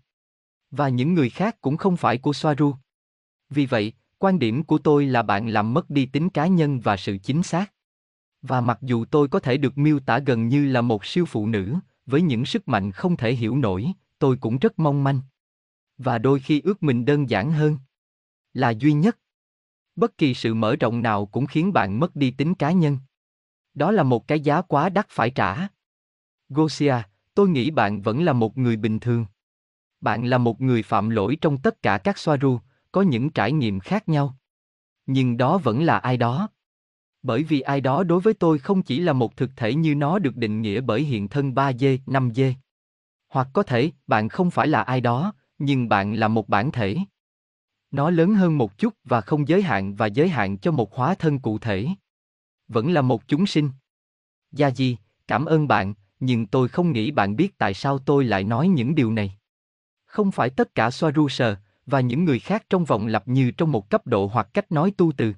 Và 0.72 0.90
những 0.90 1.14
người 1.14 1.30
khác 1.30 1.62
cũng 1.62 1.78
không 1.78 1.98
phải 1.98 2.18
của 2.18 2.34
Soaru. 2.34 2.76
Vì 3.50 3.66
vậy, 3.66 3.94
quan 4.18 4.40
điểm 4.40 4.64
của 4.64 4.78
tôi 4.78 5.06
là 5.06 5.22
bạn 5.22 5.48
làm 5.48 5.74
mất 5.74 5.90
đi 5.90 6.06
tính 6.06 6.30
cá 6.30 6.48
nhân 6.48 6.80
và 6.80 6.98
sự 6.98 7.18
chính 7.18 7.44
xác. 7.44 7.74
Và 8.42 8.62
mặc 8.62 8.80
dù 8.82 9.06
tôi 9.06 9.28
có 9.28 9.40
thể 9.40 9.58
được 9.58 9.78
miêu 9.78 10.00
tả 10.00 10.20
gần 10.20 10.48
như 10.48 10.66
là 10.66 10.82
một 10.82 11.06
siêu 11.06 11.26
phụ 11.26 11.48
nữ, 11.48 11.76
với 12.06 12.22
những 12.22 12.46
sức 12.46 12.68
mạnh 12.68 12.92
không 12.92 13.18
thể 13.18 13.36
hiểu 13.36 13.58
nổi, 13.58 13.92
tôi 14.20 14.38
cũng 14.38 14.58
rất 14.58 14.80
mong 14.80 15.04
manh. 15.04 15.20
Và 15.98 16.18
đôi 16.18 16.40
khi 16.40 16.62
ước 16.62 16.84
mình 16.84 17.06
đơn 17.06 17.30
giản 17.30 17.52
hơn. 17.52 17.78
Là 18.54 18.70
duy 18.70 18.94
nhất. 18.94 19.18
Bất 19.98 20.18
kỳ 20.18 20.34
sự 20.34 20.54
mở 20.54 20.76
rộng 20.76 21.02
nào 21.02 21.26
cũng 21.26 21.46
khiến 21.46 21.74
bạn 21.74 22.00
mất 22.00 22.16
đi 22.16 22.32
tính 22.32 22.54
cá 22.54 22.72
nhân. 22.72 22.98
Đó 23.74 23.92
là 23.92 24.04
một 24.04 24.28
cái 24.28 24.40
giá 24.40 24.62
quá 24.62 24.90
đắt 24.90 25.06
phải 25.10 25.30
trả. 25.30 25.68
Gosia, 26.50 26.96
tôi 27.34 27.50
nghĩ 27.50 27.72
bạn 27.72 28.02
vẫn 28.02 28.24
là 28.24 28.34
một 28.34 28.58
người 28.58 28.76
bình 28.76 29.00
thường. 29.00 29.26
Bạn 30.02 30.26
là 30.26 30.38
một 30.38 30.62
người 30.62 30.84
phạm 30.84 31.10
lỗi 31.10 31.38
trong 31.42 31.58
tất 31.58 31.82
cả 31.82 31.98
các 31.98 32.18
Soaru, 32.18 32.60
có 32.92 33.02
những 33.02 33.30
trải 33.30 33.52
nghiệm 33.52 33.80
khác 33.80 34.10
nhau. 34.10 34.38
Nhưng 35.06 35.38
đó 35.38 35.58
vẫn 35.58 35.84
là 35.84 35.98
ai 35.98 36.18
đó. 36.18 36.50
Bởi 37.24 37.44
vì 37.44 37.62
ai 37.62 37.82
đó 37.82 38.04
đối 38.04 38.20
với 38.20 38.34
tôi 38.34 38.60
không 38.60 38.82
chỉ 38.82 39.00
là 39.00 39.14
một 39.14 39.38
thực 39.38 39.52
thể 39.56 39.74
như 39.76 39.96
nó 39.96 40.20
được 40.20 40.36
định 40.36 40.62
nghĩa 40.62 40.82
bởi 40.82 41.02
hiện 41.02 41.28
thân 41.28 41.54
3D, 41.54 41.98
5D. 42.06 42.54
Hoặc 43.30 43.48
có 43.54 43.64
thể, 43.64 43.92
bạn 44.08 44.30
không 44.30 44.52
phải 44.52 44.68
là 44.68 44.82
ai 44.82 45.02
đó, 45.02 45.34
nhưng 45.58 45.90
bạn 45.90 46.14
là 46.14 46.28
một 46.28 46.50
bản 46.50 46.72
thể. 46.72 46.98
Nó 47.98 48.10
lớn 48.10 48.36
hơn 48.36 48.58
một 48.58 48.78
chút 48.78 48.94
và 49.04 49.22
không 49.22 49.48
giới 49.48 49.62
hạn 49.62 49.96
và 49.96 50.06
giới 50.06 50.30
hạn 50.30 50.58
cho 50.58 50.72
một 50.72 50.96
hóa 50.96 51.16
thân 51.16 51.40
cụ 51.40 51.60
thể. 51.60 51.88
Vẫn 52.68 52.92
là 52.92 53.02
một 53.02 53.28
chúng 53.28 53.46
sinh. 53.46 53.70
Gia 54.52 54.72
Di, 54.72 54.98
cảm 55.28 55.46
ơn 55.46 55.68
bạn, 55.68 55.94
nhưng 56.20 56.46
tôi 56.46 56.68
không 56.68 56.92
nghĩ 56.92 57.12
bạn 57.12 57.36
biết 57.36 57.58
tại 57.58 57.74
sao 57.74 58.00
tôi 58.00 58.26
lại 58.26 58.44
nói 58.44 58.68
những 58.68 58.96
điều 58.96 59.12
này. 59.12 59.38
Không 60.06 60.32
phải 60.32 60.50
tất 60.50 60.76
cả 60.76 60.92
Soaruser, 60.92 61.58
và 61.86 62.00
những 62.00 62.26
người 62.26 62.40
khác 62.40 62.64
trong 62.70 62.86
vòng 62.86 63.08
lặp 63.08 63.28
như 63.28 63.52
trong 63.52 63.72
một 63.72 63.90
cấp 63.90 64.08
độ 64.08 64.28
hoặc 64.34 64.48
cách 64.54 64.72
nói 64.72 64.92
tu 64.98 65.12
từ. 65.12 65.34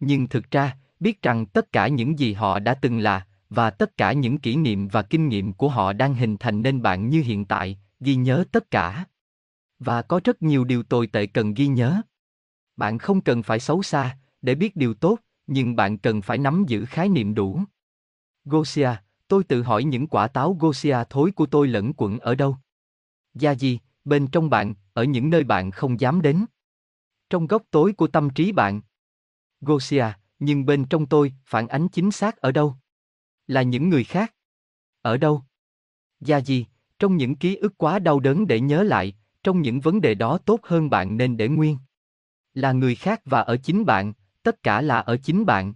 Nhưng 0.00 0.28
thực 0.28 0.50
ra, 0.50 0.76
biết 1.00 1.22
rằng 1.22 1.46
tất 1.46 1.72
cả 1.72 1.88
những 1.88 2.18
gì 2.18 2.32
họ 2.32 2.58
đã 2.58 2.74
từng 2.74 2.98
là, 2.98 3.26
và 3.50 3.70
tất 3.70 3.96
cả 3.96 4.12
những 4.12 4.38
kỷ 4.38 4.56
niệm 4.56 4.88
và 4.88 5.02
kinh 5.02 5.28
nghiệm 5.28 5.52
của 5.52 5.68
họ 5.68 5.92
đang 5.92 6.14
hình 6.14 6.36
thành 6.36 6.62
nên 6.62 6.82
bạn 6.82 7.08
như 7.08 7.22
hiện 7.22 7.44
tại, 7.44 7.78
ghi 8.00 8.14
nhớ 8.14 8.44
tất 8.52 8.70
cả. 8.70 9.04
Và 9.78 10.02
có 10.02 10.20
rất 10.24 10.42
nhiều 10.42 10.64
điều 10.64 10.82
tồi 10.82 11.06
tệ 11.06 11.26
cần 11.26 11.54
ghi 11.54 11.66
nhớ. 11.66 12.02
Bạn 12.76 12.98
không 12.98 13.20
cần 13.20 13.42
phải 13.42 13.60
xấu 13.60 13.82
xa, 13.82 14.18
để 14.42 14.54
biết 14.54 14.76
điều 14.76 14.94
tốt, 14.94 15.18
nhưng 15.46 15.76
bạn 15.76 15.98
cần 15.98 16.22
phải 16.22 16.38
nắm 16.38 16.64
giữ 16.68 16.84
khái 16.84 17.08
niệm 17.08 17.34
đủ. 17.34 17.60
Gosia, 18.44 18.90
tôi 19.28 19.44
tự 19.44 19.62
hỏi 19.62 19.84
những 19.84 20.06
quả 20.06 20.28
táo 20.28 20.56
Gosia 20.60 20.96
thối 21.10 21.30
của 21.30 21.46
tôi 21.46 21.68
lẫn 21.68 21.92
quẩn 21.96 22.18
ở 22.18 22.34
đâu. 22.34 22.56
Gia 23.34 23.52
gì, 23.52 23.78
bên 24.04 24.26
trong 24.26 24.50
bạn, 24.50 24.74
ở 24.92 25.04
những 25.04 25.30
nơi 25.30 25.44
bạn 25.44 25.70
không 25.70 26.00
dám 26.00 26.22
đến. 26.22 26.44
Trong 27.30 27.46
góc 27.46 27.62
tối 27.70 27.92
của 27.92 28.06
tâm 28.06 28.30
trí 28.30 28.52
bạn. 28.52 28.80
Gosia, 29.60 30.04
nhưng 30.38 30.66
bên 30.66 30.84
trong 30.84 31.06
tôi, 31.06 31.32
phản 31.44 31.68
ánh 31.68 31.88
chính 31.88 32.10
xác 32.10 32.36
ở 32.36 32.52
đâu? 32.52 32.74
Là 33.46 33.62
những 33.62 33.88
người 33.88 34.04
khác. 34.04 34.34
Ở 35.02 35.16
đâu? 35.16 35.42
Gia 36.20 36.38
gì, 36.38 36.66
trong 36.98 37.16
những 37.16 37.36
ký 37.36 37.56
ức 37.56 37.78
quá 37.78 37.98
đau 37.98 38.20
đớn 38.20 38.46
để 38.46 38.60
nhớ 38.60 38.82
lại, 38.82 39.14
trong 39.42 39.62
những 39.62 39.80
vấn 39.80 40.00
đề 40.00 40.14
đó 40.14 40.38
tốt 40.38 40.60
hơn 40.62 40.90
bạn 40.90 41.16
nên 41.16 41.36
để 41.36 41.48
nguyên. 41.48 41.78
Là 42.54 42.72
người 42.72 42.94
khác 42.94 43.20
và 43.24 43.40
ở 43.40 43.56
chính 43.56 43.84
bạn, 43.84 44.12
tất 44.42 44.62
cả 44.62 44.80
là 44.80 44.98
ở 44.98 45.16
chính 45.16 45.46
bạn. 45.46 45.74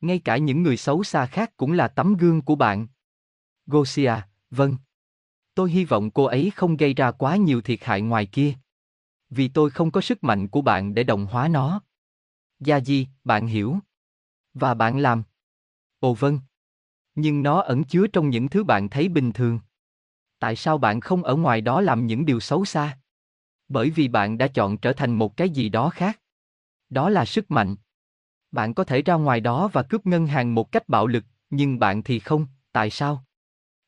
Ngay 0.00 0.18
cả 0.18 0.36
những 0.36 0.62
người 0.62 0.76
xấu 0.76 1.04
xa 1.04 1.26
khác 1.26 1.56
cũng 1.56 1.72
là 1.72 1.88
tấm 1.88 2.14
gương 2.14 2.42
của 2.42 2.54
bạn. 2.54 2.86
Gosia, 3.66 4.14
vâng. 4.50 4.76
Tôi 5.54 5.70
hy 5.70 5.84
vọng 5.84 6.10
cô 6.10 6.24
ấy 6.24 6.52
không 6.56 6.76
gây 6.76 6.94
ra 6.94 7.10
quá 7.10 7.36
nhiều 7.36 7.60
thiệt 7.60 7.84
hại 7.84 8.00
ngoài 8.00 8.26
kia. 8.26 8.54
Vì 9.30 9.48
tôi 9.48 9.70
không 9.70 9.90
có 9.90 10.00
sức 10.00 10.24
mạnh 10.24 10.48
của 10.48 10.62
bạn 10.62 10.94
để 10.94 11.04
đồng 11.04 11.26
hóa 11.26 11.48
nó. 11.48 11.82
Gia 12.60 12.80
Di, 12.80 13.06
bạn 13.24 13.46
hiểu. 13.46 13.78
Và 14.54 14.74
bạn 14.74 14.98
làm. 14.98 15.22
Ồ 16.00 16.14
vâng. 16.14 16.40
Nhưng 17.14 17.42
nó 17.42 17.60
ẩn 17.60 17.84
chứa 17.84 18.06
trong 18.06 18.30
những 18.30 18.48
thứ 18.48 18.64
bạn 18.64 18.88
thấy 18.88 19.08
bình 19.08 19.32
thường. 19.32 19.60
Tại 20.40 20.56
sao 20.56 20.78
bạn 20.78 21.00
không 21.00 21.22
ở 21.22 21.36
ngoài 21.36 21.60
đó 21.60 21.80
làm 21.80 22.06
những 22.06 22.26
điều 22.26 22.40
xấu 22.40 22.64
xa? 22.64 22.98
Bởi 23.68 23.90
vì 23.90 24.08
bạn 24.08 24.38
đã 24.38 24.46
chọn 24.46 24.78
trở 24.78 24.92
thành 24.92 25.14
một 25.14 25.36
cái 25.36 25.50
gì 25.50 25.68
đó 25.68 25.90
khác. 25.90 26.20
Đó 26.90 27.10
là 27.10 27.24
sức 27.24 27.50
mạnh. 27.50 27.76
Bạn 28.52 28.74
có 28.74 28.84
thể 28.84 29.02
ra 29.02 29.14
ngoài 29.14 29.40
đó 29.40 29.68
và 29.72 29.82
cướp 29.82 30.06
ngân 30.06 30.26
hàng 30.26 30.54
một 30.54 30.72
cách 30.72 30.88
bạo 30.88 31.06
lực, 31.06 31.24
nhưng 31.50 31.78
bạn 31.78 32.02
thì 32.02 32.18
không, 32.18 32.46
tại 32.72 32.90
sao? 32.90 33.24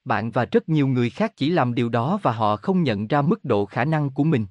Bạn 0.04 0.30
và 0.30 0.44
rất 0.44 0.68
nhiều 0.68 0.88
người 0.88 1.10
khác 1.10 1.32
chỉ 1.36 1.50
làm 1.50 1.74
điều 1.74 1.88
đó 1.88 2.18
và 2.22 2.32
họ 2.32 2.56
không 2.56 2.82
nhận 2.82 3.06
ra 3.06 3.22
mức 3.22 3.44
độ 3.44 3.66
khả 3.66 3.84
năng 3.84 4.10
của 4.10 4.24
mình. 4.24 4.46